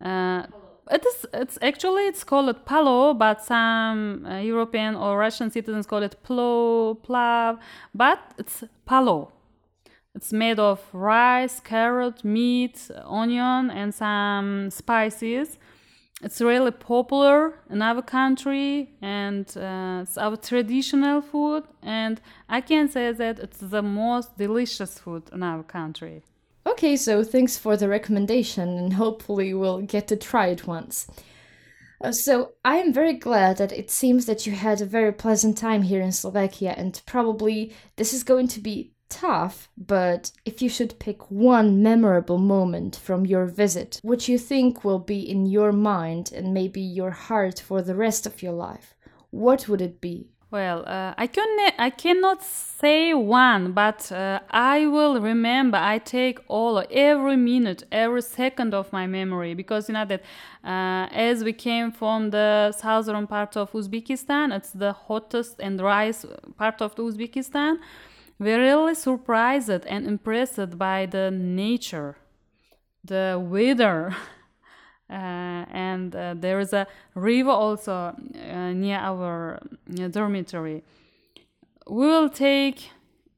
Uh, 0.00 0.42
it 0.90 1.04
is 1.04 1.26
it's 1.34 1.58
actually 1.62 2.06
it's 2.06 2.24
called 2.24 2.64
palo 2.64 3.14
but 3.14 3.44
some 3.44 4.24
uh, 4.26 4.38
european 4.38 4.94
or 4.94 5.18
russian 5.18 5.50
citizens 5.50 5.86
call 5.86 6.02
it 6.02 6.16
plo 6.24 6.96
plav 7.02 7.58
but 7.94 8.18
it's 8.38 8.64
palo. 8.86 9.32
It's 10.14 10.32
made 10.32 10.58
of 10.58 10.80
rice 10.92 11.60
carrot 11.60 12.24
meat 12.24 12.90
onion 13.04 13.70
and 13.70 13.94
some 13.94 14.70
spices. 14.70 15.58
It's 16.22 16.40
really 16.40 16.72
popular 16.72 17.60
in 17.70 17.82
our 17.82 18.02
country 18.02 18.90
and 19.00 19.46
uh, 19.56 20.00
it's 20.02 20.18
our 20.18 20.36
traditional 20.36 21.20
food 21.20 21.62
and 21.80 22.20
i 22.48 22.60
can 22.60 22.88
say 22.88 23.12
that 23.12 23.38
it's 23.38 23.58
the 23.58 23.82
most 23.82 24.36
delicious 24.36 24.98
food 24.98 25.22
in 25.32 25.44
our 25.44 25.62
country 25.62 26.24
Okay, 26.68 26.96
so 26.96 27.24
thanks 27.24 27.56
for 27.56 27.78
the 27.78 27.88
recommendation, 27.88 28.68
and 28.76 28.92
hopefully 28.92 29.54
we'll 29.54 29.80
get 29.80 30.06
to 30.08 30.16
try 30.16 30.48
it 30.48 30.66
once. 30.66 31.06
Uh, 31.98 32.12
so 32.12 32.52
I 32.62 32.76
am 32.76 32.92
very 32.92 33.14
glad 33.14 33.56
that 33.56 33.72
it 33.72 33.90
seems 33.90 34.26
that 34.26 34.46
you 34.46 34.52
had 34.52 34.82
a 34.82 34.86
very 34.86 35.12
pleasant 35.12 35.56
time 35.56 35.82
here 35.82 36.02
in 36.02 36.12
Slovakia, 36.12 36.74
and 36.76 37.00
probably 37.06 37.72
this 37.96 38.12
is 38.12 38.22
going 38.22 38.48
to 38.48 38.60
be 38.60 38.92
tough, 39.08 39.70
but 39.78 40.30
if 40.44 40.60
you 40.60 40.68
should 40.68 40.98
pick 40.98 41.30
one 41.30 41.82
memorable 41.82 42.38
moment 42.38 42.96
from 42.96 43.24
your 43.24 43.46
visit, 43.46 43.98
which 44.02 44.28
you 44.28 44.36
think 44.38 44.84
will 44.84 44.98
be 44.98 45.20
in 45.20 45.46
your 45.46 45.72
mind 45.72 46.30
and 46.34 46.52
maybe 46.52 46.82
your 46.82 47.12
heart 47.12 47.58
for 47.58 47.80
the 47.80 47.94
rest 47.94 48.26
of 48.26 48.42
your 48.42 48.52
life, 48.52 48.94
what 49.30 49.68
would 49.68 49.80
it 49.80 50.02
be? 50.02 50.28
Well, 50.50 50.84
uh, 50.86 51.12
I 51.18 51.26
can 51.26 51.46
I 51.78 51.90
cannot 51.90 52.42
say 52.42 53.12
one, 53.12 53.72
but 53.72 54.10
uh, 54.10 54.40
I 54.50 54.86
will 54.86 55.20
remember. 55.20 55.76
I 55.76 55.98
take 55.98 56.38
all 56.48 56.82
every 56.90 57.36
minute, 57.36 57.84
every 57.92 58.22
second 58.22 58.72
of 58.72 58.90
my 58.90 59.06
memory 59.06 59.52
because 59.52 59.90
you 59.90 59.92
know 59.92 60.06
that 60.06 60.22
uh, 60.64 61.06
as 61.12 61.44
we 61.44 61.52
came 61.52 61.92
from 61.92 62.30
the 62.30 62.72
southern 62.72 63.26
part 63.26 63.58
of 63.58 63.72
Uzbekistan, 63.72 64.56
it's 64.56 64.70
the 64.70 64.94
hottest 64.94 65.56
and 65.60 65.78
driest 65.78 66.24
part 66.56 66.80
of 66.80 66.94
Uzbekistan. 66.94 67.76
We're 68.38 68.60
really 68.60 68.94
surprised 68.94 69.68
and 69.68 70.06
impressed 70.06 70.78
by 70.78 71.04
the 71.04 71.30
nature, 71.30 72.16
the 73.04 73.38
weather. 73.38 74.16
Uh, 75.10 75.64
and 75.72 76.14
uh, 76.14 76.34
there 76.36 76.60
is 76.60 76.72
a 76.72 76.86
river 77.14 77.50
also 77.50 77.92
uh, 77.92 78.72
near 78.72 78.98
our 78.98 79.60
dormitory. 80.10 80.82
We 81.88 82.06
will 82.06 82.28
take 82.28 82.90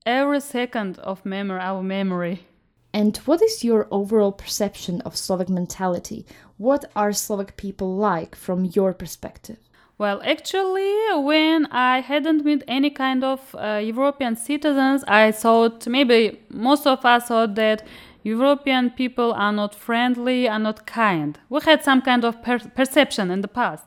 every 0.04 0.40
second 0.40 0.98
of 0.98 1.24
memory, 1.24 1.60
our 1.60 1.82
memory. 1.82 2.46
And 2.92 3.16
what 3.18 3.40
is 3.40 3.62
your 3.62 3.86
overall 3.92 4.32
perception 4.32 5.00
of 5.02 5.16
Slovak 5.16 5.48
mentality? 5.48 6.26
What 6.56 6.90
are 6.96 7.12
Slovak 7.12 7.56
people 7.56 7.94
like 7.94 8.34
from 8.34 8.64
your 8.64 8.92
perspective? 8.92 9.58
Well, 9.96 10.22
actually, 10.24 10.94
when 11.22 11.66
I 11.66 12.00
hadn't 12.00 12.44
met 12.44 12.64
any 12.66 12.88
kind 12.90 13.22
of 13.22 13.54
uh, 13.54 13.82
European 13.84 14.34
citizens, 14.34 15.04
I 15.06 15.30
thought 15.30 15.86
maybe 15.86 16.40
most 16.48 16.86
of 16.86 17.04
us 17.04 17.28
thought 17.28 17.54
that 17.56 17.86
European 18.22 18.90
people 18.90 19.32
are 19.32 19.52
not 19.52 19.74
friendly, 19.74 20.48
are 20.48 20.58
not 20.58 20.86
kind. 20.86 21.38
We 21.48 21.60
had 21.62 21.82
some 21.82 22.02
kind 22.02 22.24
of 22.24 22.42
per- 22.42 22.70
perception 22.74 23.30
in 23.30 23.40
the 23.40 23.48
past, 23.48 23.84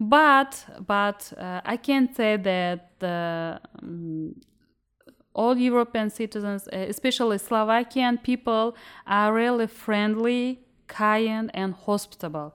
but 0.00 0.64
but 0.86 1.32
uh, 1.38 1.60
I 1.64 1.76
can't 1.76 2.14
say 2.14 2.36
that 2.36 2.98
the, 2.98 3.60
um, 3.82 4.34
all 5.34 5.56
European 5.56 6.10
citizens, 6.10 6.68
uh, 6.72 6.76
especially 6.88 7.38
Slovakian 7.38 8.18
people, 8.18 8.74
are 9.06 9.32
really 9.32 9.66
friendly, 9.66 10.60
kind, 10.86 11.50
and 11.52 11.74
hospitable. 11.74 12.54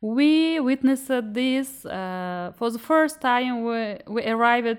We 0.00 0.58
witnessed 0.60 1.12
this 1.34 1.84
uh, 1.84 2.52
for 2.56 2.70
the 2.70 2.78
first 2.78 3.20
time. 3.20 3.64
We, 3.64 3.98
we 4.08 4.24
arrived 4.24 4.66
at 4.66 4.78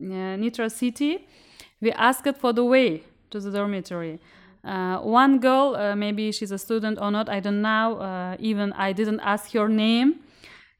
uh, 0.00 0.36
Nitra 0.40 0.70
city. 0.70 1.28
We 1.80 1.92
asked 1.92 2.36
for 2.38 2.52
the 2.52 2.64
way 2.64 3.02
to 3.30 3.38
the 3.38 3.50
dormitory. 3.50 4.18
Uh, 4.64 4.98
one 4.98 5.38
girl, 5.38 5.74
uh, 5.74 5.96
maybe 5.96 6.30
she's 6.30 6.52
a 6.52 6.58
student 6.58 6.98
or 7.00 7.10
not, 7.10 7.28
I 7.28 7.40
don't 7.40 7.62
know. 7.62 7.98
Uh, 7.98 8.36
even 8.38 8.72
I 8.74 8.92
didn't 8.92 9.20
ask 9.20 9.52
her 9.52 9.68
name. 9.68 10.20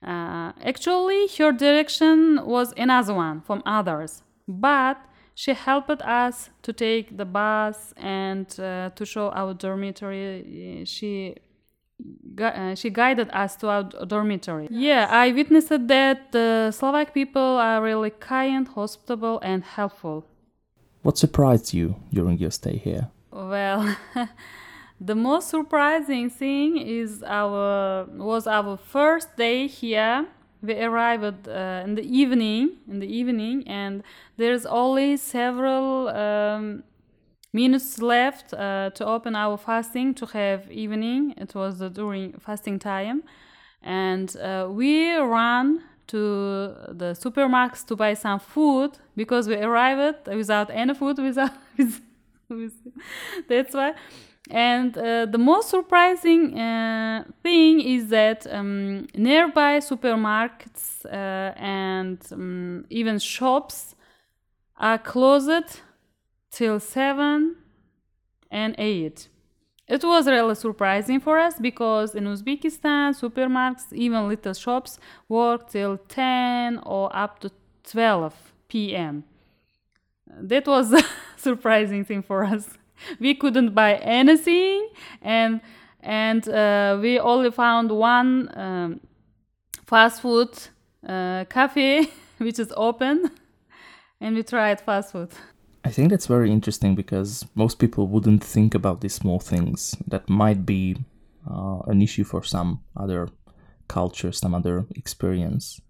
Uh, 0.07 0.53
actually, 0.65 1.29
her 1.39 1.53
direction 1.53 2.45
was 2.45 2.73
another 2.77 3.15
one 3.15 3.41
from 3.41 3.63
others, 3.67 4.23
but 4.47 4.99
she 5.35 5.55
helped 5.55 6.03
us 6.03 6.51
to 6.63 6.73
take 6.73 7.17
the 7.17 7.25
bus 7.25 7.95
and 7.97 8.47
uh, 8.61 8.91
to 8.91 9.05
show 9.05 9.31
our 9.31 9.55
dormitory. 9.55 10.83
She 10.85 11.37
uh, 12.41 12.75
she 12.75 12.91
guided 12.91 13.31
us 13.33 13.55
to 13.57 13.69
our 13.69 13.85
dormitory. 13.85 14.69
Yeah, 14.71 15.07
I 15.09 15.31
witnessed 15.31 15.87
that 15.89 16.33
the 16.33 16.71
Slovak 16.73 17.15
people 17.15 17.59
are 17.59 17.81
really 17.81 18.11
kind, 18.11 18.67
hospitable, 18.67 19.39
and 19.43 19.63
helpful. 19.63 20.27
What 21.03 21.19
surprised 21.19 21.73
you 21.75 21.97
during 22.13 22.39
your 22.39 22.51
stay 22.51 22.77
here? 22.77 23.09
Well, 23.33 23.97
the 25.01 25.15
most 25.15 25.49
surprising 25.49 26.29
thing 26.29 26.77
is 26.77 27.23
our 27.23 28.07
was 28.11 28.47
our 28.47 28.77
first 28.77 29.37
day 29.37 29.67
here. 29.67 30.27
We 30.61 30.79
arrived 30.79 31.49
uh, 31.49 31.83
in 31.85 31.97
the 31.97 32.03
evening, 32.05 32.77
in 32.89 33.01
the 33.01 33.07
evening, 33.07 33.67
and 33.67 34.03
there's 34.37 34.65
only 34.67 35.17
several 35.17 36.09
um, 36.09 36.85
minutes 37.53 38.01
left 38.01 38.55
uh, 38.55 38.91
to 38.91 39.07
open 39.07 39.35
our 39.35 39.57
fasting 39.57 40.15
to 40.15 40.27
have 40.27 40.71
evening. 40.71 41.35
It 41.37 41.55
was 41.55 41.81
during 41.93 42.35
fasting 42.39 42.79
time, 42.79 43.25
and 43.83 44.37
uh, 44.37 44.69
we 44.71 45.17
ran 45.17 45.83
to 46.09 46.19
the 46.91 47.17
supermarkets 47.19 47.87
to 47.87 47.97
buy 47.97 48.15
some 48.15 48.39
food 48.39 48.99
because 49.17 49.49
we 49.49 49.57
arrived 49.57 50.29
without 50.29 50.71
any 50.71 50.95
food 50.95 51.19
without. 51.29 51.53
That's 53.49 53.75
why. 53.75 53.95
And 54.51 54.97
uh, 54.99 55.27
the 55.27 55.39
most 55.39 55.71
surprising 55.71 56.59
uh, 56.59 57.25
thing 57.43 57.81
is 57.81 58.09
that 58.09 58.47
um, 58.51 59.07
nearby 59.15 59.79
supermarkets 59.79 61.05
uh, 61.07 61.55
and 61.57 62.19
um, 62.33 62.85
even 62.91 63.19
shops 63.19 63.95
are 64.77 64.99
closed 64.99 65.81
till 66.51 66.81
7 66.81 67.57
and 68.51 68.75
8. 68.77 69.29
It 69.89 70.05
was 70.05 70.27
really 70.27 70.55
surprising 70.55 71.21
for 71.21 71.39
us 71.39 71.55
because 71.61 72.15
in 72.15 72.25
Uzbekistan, 72.25 73.15
supermarkets, 73.15 73.93
even 73.93 74.29
little 74.29 74.55
shops, 74.55 74.99
work 75.29 75.71
till 75.71 75.99
10 75.99 76.79
or 76.85 77.15
up 77.15 77.39
to 77.41 77.51
12 77.85 78.35
p.m. 78.69 79.25
That 80.27 80.67
was 80.67 80.95
surprising 81.43 82.05
thing 82.05 82.23
for 82.23 82.45
us. 82.45 82.69
We 83.19 83.35
couldn't 83.35 83.75
buy 83.75 83.95
anything, 83.95 84.89
and 85.21 85.61
and 86.01 86.49
uh, 86.49 86.99
we 87.01 87.19
only 87.19 87.51
found 87.51 87.91
one 87.91 88.49
um, 88.57 89.01
fast 89.87 90.23
food 90.23 90.51
uh, 91.09 91.45
cafe 91.49 92.07
which 92.39 92.59
is 92.59 92.73
open, 92.77 93.31
and 94.21 94.37
we 94.37 94.43
tried 94.43 94.81
fast 94.81 95.13
food. 95.13 95.31
I 95.85 95.91
think 95.91 96.11
that's 96.11 96.27
very 96.27 96.51
interesting 96.51 96.95
because 96.95 97.45
most 97.55 97.79
people 97.79 98.07
wouldn't 98.07 98.45
think 98.45 98.75
about 98.75 99.01
these 99.01 99.15
small 99.15 99.41
things 99.41 99.97
that 100.07 100.29
might 100.29 100.65
be 100.65 100.97
uh, 101.51 101.81
an 101.87 102.01
issue 102.01 102.25
for 102.25 102.43
some 102.45 102.81
other 102.97 103.29
culture, 103.89 104.33
some 104.33 104.55
other 104.55 104.87
experience. 104.95 105.81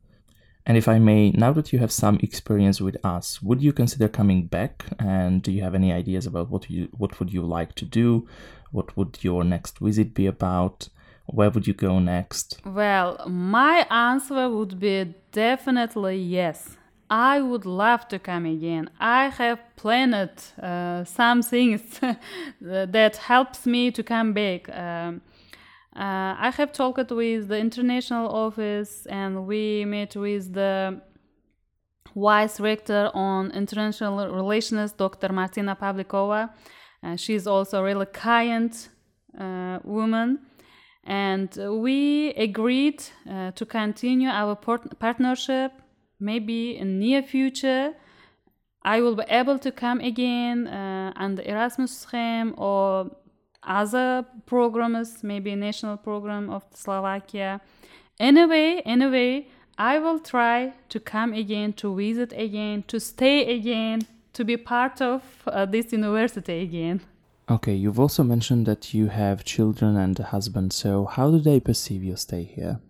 And 0.65 0.77
if 0.77 0.87
I 0.87 0.99
may, 0.99 1.31
now 1.33 1.53
that 1.53 1.73
you 1.73 1.79
have 1.81 1.91
some 1.91 2.19
experience 2.23 2.81
with 2.81 2.97
us, 3.05 3.43
would 3.43 3.61
you 3.61 3.73
consider 3.73 4.09
coming 4.09 4.47
back? 4.47 4.85
And 4.99 5.43
do 5.43 5.51
you 5.51 5.63
have 5.63 5.75
any 5.75 5.93
ideas 5.93 6.27
about 6.27 6.51
what 6.51 6.71
you 6.71 6.89
what 6.97 7.19
would 7.19 7.33
you 7.33 7.43
like 7.43 7.75
to 7.77 7.85
do? 7.85 8.29
What 8.71 8.97
would 8.97 9.19
your 9.23 9.45
next 9.45 9.79
visit 9.79 10.15
be 10.15 10.27
about? 10.27 10.89
Where 11.27 11.51
would 11.51 11.67
you 11.67 11.75
go 11.75 11.99
next? 11.99 12.61
Well, 12.65 13.27
my 13.29 13.87
answer 13.91 14.49
would 14.49 14.79
be 14.79 15.15
definitely 15.33 16.17
yes. 16.17 16.77
I 17.11 17.43
would 17.43 17.67
love 17.67 18.09
to 18.09 18.19
come 18.19 18.47
again. 18.47 18.89
I 18.99 19.29
have 19.29 19.59
planned 19.77 20.15
uh, 20.15 21.05
some 21.05 21.43
things 21.43 22.01
that 22.61 23.17
helps 23.17 23.67
me 23.67 23.91
to 23.91 24.03
come 24.03 24.33
back. 24.33 24.69
Um, 24.71 25.21
uh, 25.95 26.35
I 26.39 26.53
have 26.57 26.73
talked 26.73 27.11
with 27.11 27.49
the 27.49 27.59
international 27.59 28.29
office 28.29 29.07
and 29.07 29.47
we 29.47 29.85
met 29.85 30.17
with 30.17 30.55
the 30.55 31.01
vice 32.17 32.61
rector 32.61 33.11
on 33.13 33.51
international 33.51 34.31
relations, 34.31 34.93
Dr. 34.93 35.33
Martina 35.33 35.77
Pavlikova. 35.77 36.51
Uh, 37.03 37.17
she's 37.17 37.47
also 37.47 37.81
a 37.81 37.83
really 37.83 38.07
kind 38.07 38.75
uh, 39.39 39.81
woman. 39.85 40.39
And 41.05 41.55
we 41.83 42.31
agreed 42.35 43.03
uh, 43.29 43.51
to 43.51 43.67
continue 43.67 44.29
our 44.29 44.55
partnership 44.55 45.73
maybe 46.21 46.77
in 46.77 46.99
near 47.01 47.23
future. 47.23 47.93
I 48.85 49.01
will 49.01 49.17
be 49.17 49.25
able 49.29 49.59
to 49.59 49.73
come 49.73 50.01
again 50.01 50.69
uh, 50.69 51.13
on 51.17 51.35
the 51.35 51.49
Erasmus 51.49 51.99
scheme 51.99 52.55
or 52.57 53.11
other 53.63 54.25
programs, 54.47 55.23
maybe 55.23 55.55
national 55.55 55.97
program 55.97 56.51
of 56.51 56.65
Slovakia. 56.75 57.61
Anyway, 58.19 58.83
anyway, 58.85 59.47
I 59.79 59.99
will 59.99 60.19
try 60.19 60.75
to 60.91 61.01
come 61.01 61.33
again, 61.33 61.73
to 61.75 61.95
visit 61.95 62.33
again, 62.37 62.85
to 62.89 63.01
stay 63.01 63.55
again, 63.57 64.03
to 64.35 64.45
be 64.45 64.57
part 64.57 65.01
of 65.01 65.23
uh, 65.47 65.67
this 65.67 65.93
university 65.93 66.61
again. 66.61 67.01
Okay, 67.51 67.75
you've 67.75 67.99
also 67.99 68.23
mentioned 68.23 68.67
that 68.67 68.95
you 68.95 69.09
have 69.09 69.45
children 69.45 69.97
and 69.97 70.19
a 70.21 70.25
husband, 70.25 70.73
so 70.73 71.07
how 71.07 71.31
do 71.31 71.39
they 71.39 71.61
perceive 71.61 72.05
your 72.05 72.17
stay 72.17 72.45
here? 72.45 72.81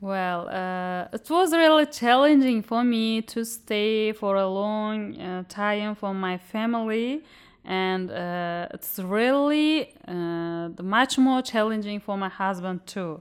Well, 0.00 0.48
uh, 0.48 1.08
it 1.12 1.28
was 1.28 1.52
really 1.52 1.86
challenging 1.86 2.62
for 2.62 2.84
me 2.84 3.20
to 3.22 3.44
stay 3.44 4.12
for 4.12 4.36
a 4.36 4.46
long 4.46 5.20
uh, 5.20 5.42
time 5.48 5.96
for 5.96 6.14
my 6.14 6.38
family 6.38 7.22
and 7.68 8.10
uh, 8.10 8.66
it's 8.72 8.98
really 8.98 9.94
uh, 10.08 10.70
much 10.82 11.18
more 11.18 11.42
challenging 11.42 12.00
for 12.00 12.16
my 12.16 12.30
husband 12.30 12.80
too 12.86 13.20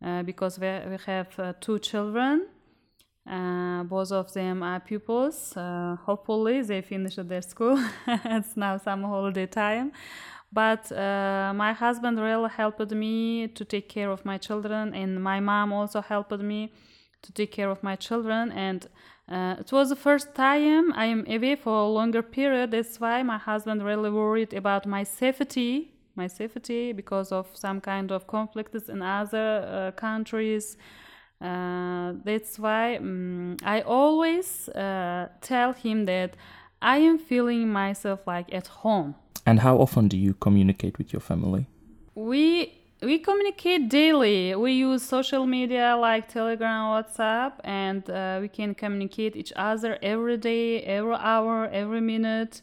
uh, 0.00 0.22
because 0.22 0.60
we, 0.60 0.68
we 0.88 0.96
have 1.06 1.28
uh, 1.40 1.52
two 1.60 1.80
children. 1.80 2.46
Uh, 3.28 3.82
both 3.82 4.12
of 4.12 4.32
them 4.32 4.62
are 4.62 4.78
pupils. 4.78 5.56
Uh, 5.56 5.96
hopefully, 6.06 6.62
they 6.62 6.80
finish 6.80 7.16
their 7.16 7.42
school. 7.42 7.84
it's 8.06 8.56
now 8.56 8.76
some 8.76 9.02
holiday 9.02 9.46
time. 9.46 9.90
But 10.52 10.90
my 10.90 11.72
husband 11.72 12.18
really 12.20 12.48
helped 12.48 12.90
me 12.90 13.48
to 13.48 13.64
take 13.64 13.88
care 13.88 14.10
of 14.10 14.24
my 14.24 14.38
children, 14.38 14.94
and 14.94 15.22
my 15.22 15.38
mom 15.38 15.72
also 15.72 16.00
helped 16.00 16.40
me 16.40 16.72
to 17.22 17.32
take 17.32 17.52
care 17.52 17.70
of 17.70 17.82
my 17.84 17.94
children. 17.94 18.50
And 18.50 18.88
uh, 19.30 19.54
it 19.60 19.70
was 19.70 19.90
the 19.90 19.96
first 19.96 20.34
time 20.34 20.92
I 20.94 21.04
am 21.04 21.24
away 21.28 21.54
for 21.54 21.72
a 21.72 21.86
longer 21.86 22.22
period. 22.22 22.72
That's 22.72 22.98
why 22.98 23.22
my 23.22 23.38
husband 23.38 23.84
really 23.84 24.10
worried 24.10 24.52
about 24.52 24.86
my 24.86 25.04
safety, 25.04 25.92
my 26.16 26.26
safety 26.26 26.92
because 26.92 27.30
of 27.30 27.46
some 27.54 27.80
kind 27.80 28.10
of 28.10 28.26
conflicts 28.26 28.88
in 28.88 29.02
other 29.02 29.64
uh, 29.66 29.90
countries. 29.92 30.76
Uh, 31.40 32.14
that's 32.24 32.58
why 32.58 32.96
um, 32.96 33.56
I 33.62 33.82
always 33.82 34.68
uh, 34.70 35.28
tell 35.40 35.74
him 35.74 36.06
that 36.06 36.36
I 36.82 36.98
am 36.98 37.18
feeling 37.18 37.68
myself 37.68 38.26
like 38.26 38.52
at 38.52 38.66
home. 38.66 39.14
And 39.46 39.60
how 39.60 39.78
often 39.78 40.08
do 40.08 40.16
you 40.16 40.34
communicate 40.34 40.98
with 40.98 41.12
your 41.12 41.20
family? 41.20 41.66
We 42.16 42.79
we 43.02 43.18
communicate 43.18 43.88
daily. 43.88 44.54
We 44.54 44.72
use 44.72 45.02
social 45.02 45.46
media 45.46 45.96
like 45.96 46.28
Telegram, 46.28 46.84
WhatsApp, 46.92 47.52
and 47.64 48.08
uh, 48.10 48.38
we 48.40 48.48
can 48.48 48.74
communicate 48.74 49.36
each 49.36 49.52
other 49.56 49.98
every 50.02 50.36
day, 50.36 50.82
every 50.82 51.14
hour, 51.14 51.68
every 51.72 52.00
minute. 52.00 52.60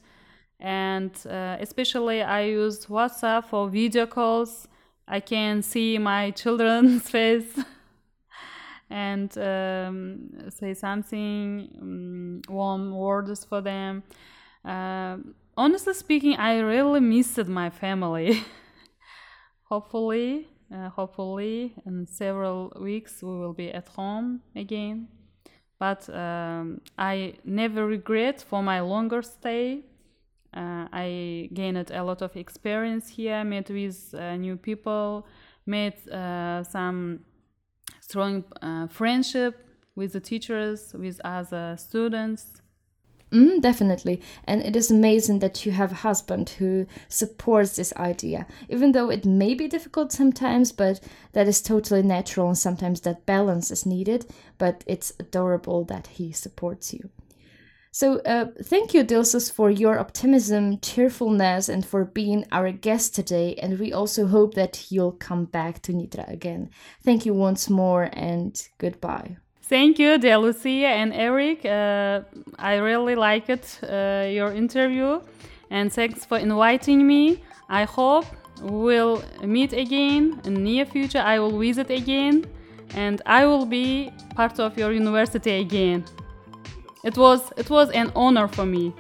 And 0.59 1.11
uh, 1.27 1.57
especially, 1.59 2.21
I 2.21 2.41
use 2.41 2.85
WhatsApp 2.85 3.45
for 3.45 3.69
video 3.69 4.05
calls. 4.05 4.67
I 5.07 5.19
can 5.19 5.61
see 5.61 5.97
my 5.97 6.31
children's 6.41 7.09
face 7.09 7.59
and 8.89 9.35
um, 9.37 10.49
say 10.49 10.73
something 10.73 11.69
um, 11.81 12.41
warm 12.47 12.95
words 12.95 13.43
for 13.43 13.61
them. 13.61 14.03
Uh, 14.63 15.17
honestly 15.55 15.93
speaking, 15.93 16.35
I 16.35 16.59
really 16.59 16.99
missed 16.99 17.47
my 17.47 17.71
family. 17.71 18.43
hopefully, 19.69 20.47
uh, 20.73 20.89
hopefully, 20.89 21.73
in 21.85 22.05
several 22.05 22.71
weeks 22.79 23.21
we 23.21 23.29
will 23.29 23.53
be 23.53 23.71
at 23.71 23.87
home 23.89 24.41
again. 24.55 25.07
But 25.79 26.09
um, 26.09 26.81
I 26.97 27.35
never 27.43 27.85
regret 27.85 28.41
for 28.41 28.63
my 28.63 28.79
longer 28.81 29.21
stay. 29.21 29.83
Uh, 30.53 30.87
I 30.91 31.49
gained 31.53 31.91
a 31.91 32.03
lot 32.03 32.21
of 32.21 32.35
experience 32.35 33.09
here, 33.09 33.43
met 33.43 33.69
with 33.69 34.13
uh, 34.13 34.37
new 34.37 34.57
people, 34.57 35.27
met 35.65 36.07
uh, 36.07 36.63
some 36.63 37.19
strong 38.01 38.43
uh, 38.61 38.87
friendship 38.87 39.67
with 39.95 40.13
the 40.13 40.19
teachers, 40.19 40.93
with 40.93 41.19
other 41.23 41.75
students. 41.77 42.61
Mm, 43.31 43.61
definitely. 43.61 44.21
And 44.45 44.61
it 44.61 44.75
is 44.75 44.89
amazing 44.89 45.39
that 45.39 45.65
you 45.65 45.73
have 45.73 45.91
a 45.91 45.95
husband 45.95 46.49
who 46.51 46.87
supports 47.09 47.75
this 47.75 47.93
idea, 47.97 48.47
even 48.69 48.93
though 48.93 49.09
it 49.09 49.25
may 49.25 49.53
be 49.53 49.67
difficult 49.67 50.11
sometimes, 50.13 50.71
but 50.71 51.01
that 51.33 51.47
is 51.47 51.61
totally 51.61 52.01
natural 52.03 52.47
and 52.47 52.57
sometimes 52.57 53.01
that 53.01 53.25
balance 53.25 53.69
is 53.69 53.85
needed. 53.85 54.25
But 54.57 54.83
it's 54.87 55.11
adorable 55.19 55.83
that 55.85 56.07
he 56.07 56.31
supports 56.31 56.93
you. 56.93 57.09
So, 57.91 58.19
uh, 58.19 58.47
thank 58.63 58.93
you, 58.93 59.03
Dilsuz, 59.03 59.51
for 59.51 59.71
your 59.71 59.99
optimism, 59.99 60.79
cheerfulness, 60.79 61.67
and 61.69 61.85
for 61.85 62.05
being 62.05 62.45
our 62.51 62.71
guest 62.71 63.15
today. 63.15 63.55
And 63.55 63.79
we 63.79 63.91
also 63.91 64.27
hope 64.27 64.53
that 64.53 64.91
you'll 64.91 65.13
come 65.13 65.45
back 65.45 65.81
to 65.83 65.93
Nitra 65.93 66.31
again. 66.31 66.69
Thank 67.03 67.25
you 67.25 67.33
once 67.33 67.69
more, 67.69 68.09
and 68.13 68.61
goodbye. 68.77 69.37
Thank 69.69 69.99
you, 69.99 70.17
dear 70.17 70.37
Lucia 70.37 70.87
and 70.87 71.13
Eric. 71.13 71.65
Uh, 71.65 72.21
I 72.57 72.75
really 72.75 73.15
liked 73.15 73.81
uh, 73.83 74.25
your 74.29 74.53
interview, 74.53 75.19
and 75.69 75.91
thanks 75.91 76.23
for 76.23 76.37
inviting 76.37 77.05
me. 77.05 77.43
I 77.67 77.83
hope 77.83 78.23
we'll 78.61 79.21
meet 79.43 79.73
again 79.73 80.39
in 80.45 80.63
near 80.63 80.85
future. 80.85 81.19
I 81.19 81.39
will 81.39 81.59
visit 81.59 81.89
again, 81.89 82.45
and 82.95 83.21
I 83.25 83.45
will 83.45 83.65
be 83.65 84.09
part 84.35 84.57
of 84.57 84.77
your 84.77 84.93
university 84.93 85.59
again. 85.59 86.05
It 87.03 87.17
was 87.17 87.51
it 87.57 87.69
was 87.69 87.89
an 87.91 88.13
honor 88.15 88.47
for 88.47 88.65
me. 88.65 88.93